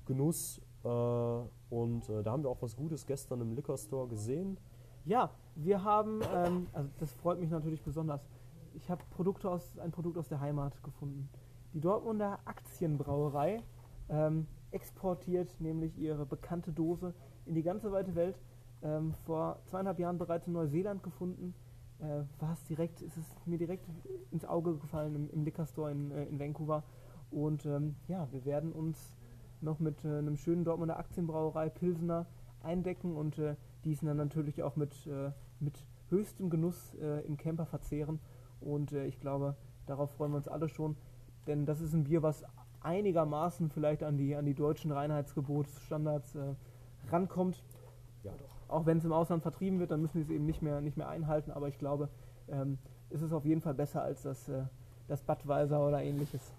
Genuss. 0.05 0.61
Äh, 0.83 0.89
und 0.89 2.09
äh, 2.09 2.23
da 2.25 2.33
haben 2.33 2.43
wir 2.43 2.51
auch 2.51 2.63
was 2.63 2.77
Gutes 2.77 3.07
gestern 3.07 3.41
im 3.41 3.53
Liquor 3.53 3.79
Store 3.79 4.09
gesehen. 4.09 4.59
Ja, 5.05 5.31
wir 5.55 5.85
haben, 5.85 6.21
ähm, 6.35 6.67
also 6.73 6.91
das 6.99 7.13
freut 7.15 7.39
mich 7.39 7.51
natürlich 7.51 7.83
besonders. 7.83 8.29
Ich 8.75 8.91
habe 8.91 9.03
Produkte 9.11 9.49
aus, 9.49 9.79
ein 9.79 9.93
Produkt 9.93 10.19
aus 10.19 10.29
der 10.29 10.41
Heimat 10.41 10.83
gefunden. 10.83 11.29
Die 11.73 11.81
Dortmunder 11.81 12.41
Aktienbrauerei 12.45 13.63
ähm, 14.09 14.47
exportiert 14.71 15.61
nämlich 15.61 15.99
ihre 15.99 16.27
bekannte 16.27 16.73
Dose 16.73 17.15
in 17.47 17.55
die 17.55 17.63
ganze 17.63 17.93
weite 17.93 18.15
Welt. 18.15 18.39
Ähm, 18.83 19.13
vor 19.27 19.61
zweieinhalb 19.67 19.99
Jahren 19.99 20.19
bereits 20.19 20.47
in 20.47 20.53
Neuseeland 20.53 21.03
gefunden. 21.03 21.55
Äh, 21.99 22.23
war 22.39 22.53
es 22.53 22.65
direkt, 22.65 23.01
ist 23.03 23.17
es 23.17 23.25
mir 23.45 23.59
direkt 23.59 23.89
ins 24.31 24.45
Auge 24.45 24.77
gefallen 24.77 25.15
im, 25.17 25.31
im 25.31 25.45
Liquor 25.45 25.67
Store 25.67 25.91
in, 25.91 26.13
äh, 26.13 26.27
in 26.27 26.39
Vancouver. 26.39 26.85
Und 27.31 27.67
ähm, 27.67 27.97
ja, 28.07 28.29
wir 28.31 28.45
werden 28.45 28.73
uns 28.73 29.17
noch 29.61 29.81
mit 29.81 30.05
äh, 30.05 30.19
einem 30.19 30.37
schönen 30.37 30.65
Dortmunder 30.65 30.99
Aktienbrauerei 30.99 31.69
Pilsener 31.69 32.27
eindecken 32.63 33.17
und 33.17 33.39
äh, 33.39 33.57
diesen 33.85 34.07
dann 34.07 34.17
natürlich 34.17 34.63
auch 34.63 34.77
mit, 34.77 35.07
äh, 35.07 35.33
mit 35.59 35.85
höchstem 36.11 36.51
Genuss 36.51 36.95
äh, 36.95 37.27
im 37.27 37.37
Camper 37.37 37.67
verzehren. 37.67 38.21
Und 38.61 38.91
ich 38.91 39.21
glaube, 39.21 39.55
darauf 39.87 40.11
freuen 40.11 40.33
wir 40.33 40.39
uns 40.39 40.49
alle 40.49 40.69
schon, 40.69 40.97
denn 41.47 41.65
das 41.65 41.81
ist 41.81 41.93
ein 41.95 42.03
Bier, 42.03 42.25
was 42.25 42.43
einigermaßen 42.81 43.71
vielleicht 43.71 44.03
an 44.03 44.17
die, 44.17 44.35
an 44.35 44.45
die 44.45 44.55
deutschen 44.55 44.93
Reinheitsgebotsstandards 44.93 46.35
äh, 46.37 46.55
rankommt. 47.11 47.63
Ja, 48.23 48.33
doch. 48.33 48.59
Auch 48.69 48.87
wenn 48.87 48.99
es 48.99 49.05
im 49.05 49.13
Ausland 49.13 49.43
vertrieben 49.43 49.79
wird, 49.81 49.91
dann 49.91 50.03
müssen 50.03 50.19
sie 50.19 50.25
es 50.25 50.31
eben 50.31 50.45
nicht 50.45 50.63
mehr, 50.63 50.81
nicht 50.81 50.97
mehr 50.97 51.09
einhalten. 51.09 51.51
Aber 51.51 51.69
ich 51.69 51.79
glaube, 51.79 52.09
ähm, 52.49 52.79
ist 53.11 53.23
es 53.23 53.33
auf 53.33 53.45
jeden 53.45 53.61
Fall 53.61 53.75
besser 53.75 54.03
als 54.03 54.23
das, 54.23 54.49
äh, 54.49 54.65
das 55.07 55.23
Budweiser 55.23 55.85
oder 55.87 56.03
ähnliches. 56.03 56.55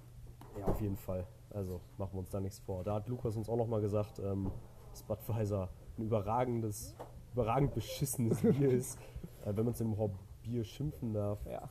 Ja, 0.58 0.65
auf 0.65 0.82
jeden 0.82 0.97
Fall. 0.97 1.25
Also 1.51 1.82
machen 1.97 2.13
wir 2.13 2.19
uns 2.19 2.29
da 2.29 2.39
nichts 2.39 2.60
vor. 2.60 2.84
Da 2.84 2.95
hat 2.95 3.08
Lukas 3.08 3.36
uns 3.36 3.49
auch 3.49 3.58
nochmal 3.58 3.82
gesagt, 3.82 4.19
ähm, 4.19 4.51
dass 4.91 5.03
Budweiser 5.03 5.69
ein 5.97 6.03
überragendes, 6.03 6.95
überragend 7.34 7.73
beschissenes 7.73 8.41
Bier 8.41 8.69
ist. 8.71 8.97
Äh, 9.45 9.55
wenn 9.55 9.65
man 9.65 9.73
es 9.73 9.82
überhaupt 9.82 10.17
Bier 10.41 10.63
schimpfen 10.63 11.13
darf. 11.13 11.39
Ja. 11.45 11.69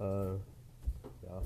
Äh, 0.00 0.38
ja. 1.22 1.42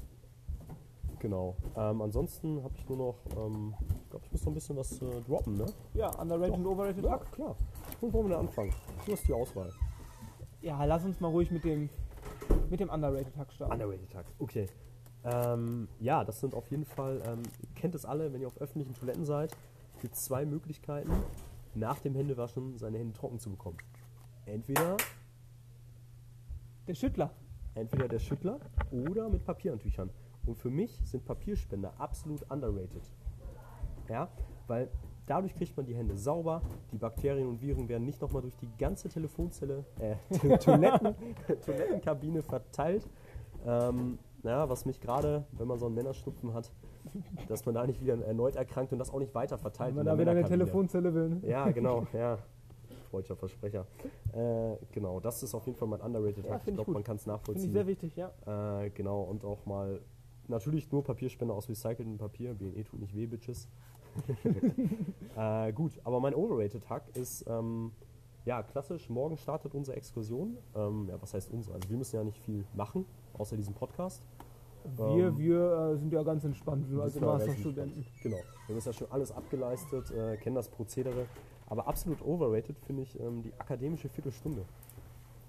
Genau. 1.23 1.55
Ähm, 1.77 2.03
ansonsten 2.03 2.61
habe 2.65 2.75
ich 2.77 2.89
nur 2.89 2.99
noch, 2.99 3.17
ähm, 3.37 3.75
ich 4.03 4.11
glaube, 4.11 4.25
ich 4.27 4.33
muss 4.33 4.41
noch 4.43 4.51
ein 4.51 4.55
bisschen 4.55 4.77
was 4.77 5.01
äh, 5.01 5.21
droppen, 5.21 5.57
ne? 5.57 5.67
Ja, 5.95 6.09
underrated 6.21 6.57
und 6.57 6.67
overrated 6.67 7.05
Ja, 7.05 7.17
klar. 7.19 7.55
Wo 8.01 8.13
wollen 8.13 8.25
wir 8.25 8.31
denn 8.31 8.49
anfangen? 8.49 8.75
Du 9.07 9.13
hast 9.13 9.29
die 9.29 9.33
Auswahl. 9.33 9.71
Ja, 10.63 10.85
lass 10.85 11.05
uns 11.05 11.21
mal 11.21 11.29
ruhig 11.29 11.53
mit 11.53 11.63
dem, 11.63 11.89
mit 12.71 12.81
dem 12.81 12.89
underrated 12.91 13.37
Hack 13.37 13.53
starten. 13.53 13.73
Underrated 13.73 14.11
Tag. 14.11 14.27
Okay. 14.41 14.67
Ähm, 15.23 15.87
ja, 16.01 16.25
das 16.25 16.41
sind 16.41 16.57
auf 16.57 16.69
jeden 16.73 16.85
Fall, 16.87 17.23
ähm, 17.25 17.43
ihr 17.63 17.69
kennt 17.77 17.95
es 17.95 18.05
alle, 18.05 18.33
wenn 18.33 18.41
ihr 18.41 18.49
auf 18.49 18.61
öffentlichen 18.61 18.95
Toiletten 18.95 19.25
seid, 19.25 19.57
gibt 20.01 20.15
es 20.17 20.25
zwei 20.25 20.45
Möglichkeiten, 20.45 21.13
nach 21.77 22.01
dem 22.01 22.17
Händewaschen 22.17 22.79
seine 22.79 22.99
Hände 22.99 23.13
trocken 23.17 23.39
zu 23.39 23.49
bekommen. 23.49 23.79
Entweder, 24.45 24.97
Der 26.89 26.95
Schüttler. 26.97 27.31
entweder 27.77 28.09
der 28.09 28.19
Schüttler 28.19 28.59
oder 28.91 29.29
mit 29.29 29.45
Papierhandtüchern. 29.45 30.11
Und 30.46 30.57
für 30.57 30.70
mich 30.70 30.98
sind 31.05 31.24
Papierspender 31.24 31.92
absolut 31.98 32.42
underrated. 32.50 33.02
Ja, 34.09 34.28
weil 34.66 34.88
dadurch 35.26 35.55
kriegt 35.55 35.76
man 35.76 35.87
die 35.87 35.94
Hände 35.94 36.16
sauber, 36.16 36.62
die 36.90 36.98
Bakterien 36.98 37.48
und 37.48 37.61
Viren 37.61 37.88
werden 37.88 38.05
nicht 38.05 38.20
nochmal 38.20 38.42
durch 38.42 38.57
die 38.57 38.68
ganze 38.78 39.09
Telefonzelle, 39.09 39.85
äh, 40.00 40.16
Toiletten, 40.59 41.14
Toilettenkabine 41.64 42.42
verteilt. 42.42 43.09
Ähm, 43.64 44.18
ja, 44.42 44.68
was 44.68 44.85
mich 44.87 45.00
gerade, 45.00 45.44
wenn 45.52 45.68
man 45.68 45.78
so 45.78 45.87
einen 45.87 45.94
Männerschnupfen 45.94 46.52
hat, 46.52 46.72
dass 47.48 47.64
man 47.64 47.74
da 47.74 47.87
nicht 47.87 48.00
wieder 48.00 48.20
erneut 48.24 48.57
erkrankt 48.57 48.92
und 48.92 48.98
das 48.98 49.11
auch 49.11 49.18
nicht 49.18 49.35
weiter 49.35 49.59
verteilt. 49.59 49.90
Wenn 49.90 50.05
man 50.05 50.07
da 50.07 50.18
wieder 50.18 50.33
eine. 50.33 50.44
Telefonzelle 50.44 51.14
will. 51.14 51.28
Ne? 51.28 51.40
Ja, 51.44 51.70
genau, 51.70 52.07
ja. 52.12 52.38
Freudscher 53.11 53.37
Versprecher. 53.37 53.87
Äh, 54.33 54.76
genau, 54.90 55.20
das 55.20 55.42
ist 55.42 55.55
auf 55.55 55.66
jeden 55.66 55.78
Fall 55.78 55.87
mein 55.87 56.00
underrated 56.00 56.46
Ja, 56.46 56.61
ich 56.64 56.74
glaube, 56.74 56.90
man 56.92 57.05
kann 57.05 57.16
es 57.16 57.24
Finde 57.24 57.37
nachvollziehen. 57.37 57.66
ich 57.66 57.72
sehr 57.72 57.87
wichtig, 57.87 58.16
ja. 58.16 58.81
Äh, 58.81 58.90
genau, 58.90 59.22
und 59.22 59.44
auch 59.44 59.66
mal 59.66 60.00
natürlich 60.53 60.93
nur 60.93 61.03
Papierspender 61.03 61.55
aus 61.55 61.69
recyceltem 61.69 62.19
Papier. 62.19 62.55
BNE 62.55 62.85
tut 62.85 63.01
nicht 63.01 63.17
weh, 63.17 63.27
Bitches. 63.27 63.69
äh, 65.37 65.73
gut, 65.73 65.93
aber 66.05 66.21
mein 66.21 66.35
overrated 66.35 66.88
Hack 66.88 67.05
ist, 67.17 67.45
ähm, 67.49 67.93
ja, 68.45 68.62
klassisch, 68.62 69.09
morgen 69.09 69.37
startet 69.37 69.75
unsere 69.75 69.97
Exkursion. 69.97 70.57
Ähm, 70.75 71.09
ja, 71.09 71.21
was 71.21 71.35
heißt 71.35 71.51
unsere? 71.51 71.75
Also 71.75 71.88
wir 71.88 71.97
müssen 71.97 72.17
ja 72.17 72.25
nicht 72.25 72.38
viel 72.41 72.65
machen, 72.75 73.05
außer 73.35 73.57
diesem 73.57 73.75
Podcast. 73.75 74.23
Wir, 74.97 75.29
Ähm, 75.29 75.38
wir 75.38 75.93
äh, 75.93 75.97
sind 75.97 76.12
ja 76.12 76.23
ganz 76.23 76.45
entspannt, 76.45 76.91
wir 76.91 76.99
ganz 76.99 77.21
Masterstudenten. 77.21 78.05
Genau, 78.23 78.37
wir 78.37 78.69
haben 78.69 78.75
das 78.75 78.85
ja 78.85 78.93
schon 78.93 79.11
alles 79.11 79.31
abgeleistet, 79.31 80.11
äh, 80.11 80.37
kennen 80.37 80.57
das 80.57 80.69
Prozedere. 80.69 81.27
Aber 81.67 81.87
absolut 81.87 82.21
overrated 82.23 82.79
finde 82.81 83.03
ich 83.03 83.19
ähm, 83.21 83.43
die 83.43 83.53
akademische 83.59 84.09
Viertelstunde. 84.09 84.65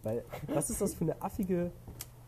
Weil, 0.04 0.24
was 0.54 0.70
ist 0.70 0.82
das 0.82 0.94
für 0.94 1.06
eine 1.06 1.22
affige 1.22 1.72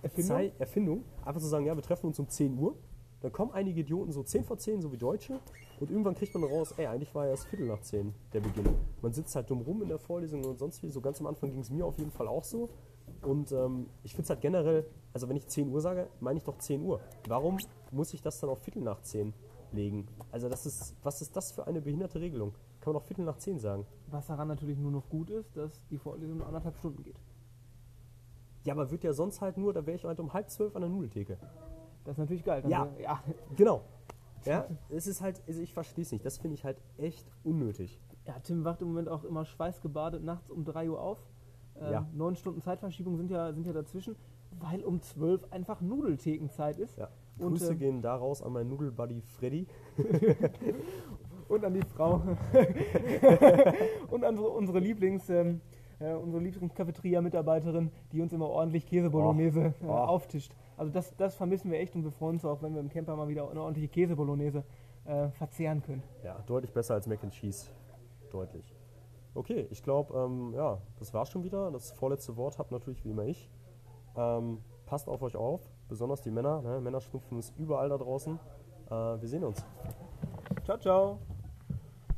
Erfindung? 0.06 0.38
Zei- 0.38 0.52
Erfindung? 0.60 1.04
Einfach 1.26 1.42
zu 1.42 1.48
sagen, 1.48 1.66
ja, 1.66 1.76
wir 1.76 1.84
treffen 1.84 2.08
uns 2.08 2.20
um 2.20 2.28
10 2.30 2.58
Uhr. 2.58 2.76
Dann 3.22 3.32
kommen 3.32 3.52
einige 3.54 3.80
Idioten 3.82 4.12
so 4.12 4.22
10 4.24 4.44
vor 4.44 4.58
10, 4.58 4.82
so 4.82 4.92
wie 4.92 4.98
Deutsche. 4.98 5.40
Und 5.80 5.90
irgendwann 5.90 6.14
kriegt 6.16 6.34
man 6.36 6.44
raus, 6.44 6.74
ey, 6.78 6.86
eigentlich 6.86 7.14
war 7.16 7.26
ja 7.26 7.32
erst 7.32 7.46
Viertel 7.48 7.66
nach 7.68 7.82
10 7.82 8.14
der 8.34 8.40
Beginn. 8.42 8.66
Man 9.02 9.14
sitzt 9.14 9.36
halt 9.36 9.50
dumm 9.50 9.62
rum 9.62 9.82
in 9.82 9.90
der 9.90 9.98
Vorlesung 10.00 10.44
und 10.46 10.60
sonst 10.60 10.84
wie. 10.84 10.90
So 10.90 11.02
ganz 11.02 11.20
am 11.20 11.28
Anfang 11.28 11.50
ging 11.52 11.62
es 11.62 11.70
mir 11.72 11.86
auf 11.86 11.98
jeden 11.98 12.12
Fall 12.12 12.28
auch 12.28 12.44
so. 12.44 12.70
Und 13.22 13.52
ähm, 13.52 13.88
ich 14.04 14.12
finde 14.12 14.24
es 14.24 14.30
halt 14.30 14.42
generell, 14.42 14.86
also 15.14 15.28
wenn 15.28 15.38
ich 15.38 15.48
10 15.48 15.70
Uhr 15.70 15.82
sage, 15.82 16.08
meine 16.20 16.38
ich 16.38 16.44
doch 16.44 16.58
10 16.58 16.82
Uhr. 16.84 17.00
Warum 17.28 17.58
muss 17.92 18.14
ich 18.14 18.22
das 18.22 18.40
dann 18.40 18.50
auf 18.50 18.60
Viertel 18.60 18.84
nach 18.84 19.02
10 19.02 19.34
legen? 19.72 20.08
Also 20.32 20.48
das 20.50 20.66
ist, 20.68 20.96
was 21.02 21.22
ist 21.22 21.36
das 21.36 21.52
für 21.52 21.66
eine 21.66 21.82
behinderte 21.82 22.20
Regelung? 22.22 22.54
Kann 22.80 22.94
man 22.94 23.02
doch 23.02 23.08
Viertel 23.08 23.26
nach 23.26 23.38
10 23.38 23.58
sagen. 23.60 23.86
Was 24.12 24.28
daran 24.28 24.48
natürlich 24.50 24.78
nur 24.78 24.92
noch 24.92 25.10
gut 25.10 25.32
ist, 25.32 25.56
dass 25.58 25.82
die 25.90 25.98
Vorlesung 25.98 26.38
nur 26.38 26.46
anderthalb 26.48 26.78
Stunden 26.78 27.02
geht. 27.04 27.16
Ja, 28.66 28.74
aber 28.74 28.92
wird 28.92 29.04
ja 29.04 29.14
sonst 29.14 29.40
halt 29.42 29.58
nur, 29.58 29.72
da 29.74 29.86
wäre 29.86 29.96
ich 29.96 30.04
halt 30.04 30.20
um 30.20 30.34
halb 30.34 30.50
zwölf 30.50 30.76
an 30.76 30.82
der 30.82 30.90
Nudeltheke. 30.90 31.38
Das 32.04 32.14
ist 32.16 32.18
natürlich 32.20 32.44
geil. 32.44 32.64
Ja. 32.68 32.90
wär- 32.96 33.02
ja. 33.02 33.24
Genau. 33.56 33.82
Ja, 34.44 34.68
es 34.90 35.08
ist 35.08 35.22
halt, 35.22 35.42
also 35.48 35.60
ich 35.62 35.74
verstehe 35.74 36.04
es 36.04 36.12
nicht. 36.12 36.24
Das 36.24 36.38
finde 36.38 36.54
ich 36.54 36.64
halt 36.66 36.78
echt 37.00 37.26
unnötig. 37.44 38.00
ja, 38.28 38.38
Tim 38.44 38.64
wacht 38.64 38.80
im 38.82 38.90
Moment 38.90 39.10
auch 39.10 39.24
immer 39.24 39.44
schweißgebadet 39.46 40.24
nachts 40.24 40.52
um 40.52 40.64
3 40.66 40.90
Uhr 40.92 41.02
auf. 41.02 41.18
Ähm, 41.80 41.92
Ja. 41.92 42.08
Neun 42.14 42.36
Stunden 42.36 42.62
Zeitverschiebung 42.62 43.18
sind 43.18 43.32
ja, 43.32 43.52
sind 43.54 43.66
ja 43.66 43.74
dazwischen, 43.74 44.16
weil 44.60 44.84
um 44.84 45.02
12 45.02 45.52
einfach 45.52 45.82
Nudelthekenzeit 45.82 46.78
ist. 46.78 46.96
Ja. 46.98 47.10
Und, 47.40 47.54
Grüße 47.54 47.72
ähm, 47.74 47.80
gehen 47.80 48.02
daraus 48.04 48.44
an 48.44 48.54
meinen 48.54 48.70
Nudelbuddy 48.70 49.22
Freddy. 49.22 49.66
und 51.50 51.66
an 51.66 51.74
die 51.74 51.82
Frau 51.82 52.22
und 54.12 54.24
an 54.24 54.38
unsere 54.38 54.80
Lieblings 54.80 55.30
ähm, 55.30 55.62
äh, 56.12 56.14
unsere 56.14 56.42
Lieblings-Cafeteria-Mitarbeiterin, 56.44 57.92
die 58.12 58.22
uns 58.22 58.34
immer 58.34 58.50
ordentlich 58.50 58.86
Käse-Bolognese 58.88 59.74
äh, 59.82 59.86
Oh. 59.88 59.92
auftischt. 59.92 60.54
Also 60.78 60.92
das, 60.92 61.16
das 61.16 61.36
vermissen 61.36 61.72
wir 61.72 61.80
echt 61.80 61.96
und 61.96 62.04
wir 62.04 62.12
freuen 62.12 62.36
uns 62.36 62.46
auch, 62.46 62.62
wenn 62.62 62.74
wir 62.74 62.82
im 62.82 62.90
Camper 62.90 63.16
mal 63.16 63.28
wieder 63.28 63.50
eine 63.50 63.62
ordentliche 63.62 63.88
Käse-Bolognese 63.88 64.64
äh, 65.06 65.30
verzehren 65.30 65.82
können. 65.84 66.04
Ja, 66.24 66.38
deutlich 66.48 66.74
besser 66.74 66.96
als 66.96 67.08
Mac 67.08 67.24
and 67.24 67.32
Cheese. 67.34 67.68
Deutlich. 68.32 68.74
Okay, 69.34 69.68
ich 69.70 69.84
glaube, 69.84 70.14
ähm, 70.18 70.54
ja, 70.54 70.78
das 71.00 71.14
war's 71.14 71.30
schon 71.30 71.44
wieder. 71.44 71.72
Das 71.72 71.92
vorletzte 71.92 72.36
Wort 72.38 72.58
habt 72.58 72.72
natürlich 72.72 73.04
wie 73.06 73.12
immer 73.12 73.24
ich. 73.26 73.50
Ähm, 74.16 74.60
passt 74.86 75.08
auf 75.10 75.22
euch 75.22 75.36
auf, 75.36 75.62
besonders 75.90 76.22
die 76.22 76.32
Männer. 76.32 76.62
Ne? 76.62 76.80
Männerschnupfen 76.82 77.38
ist 77.40 77.54
überall 77.58 77.90
da 77.90 77.98
draußen. 77.98 78.40
Äh, 78.88 78.92
wir 78.92 79.28
sehen 79.28 79.44
uns. 79.44 79.66
Ciao, 80.64 80.78
ciao! 80.78 81.35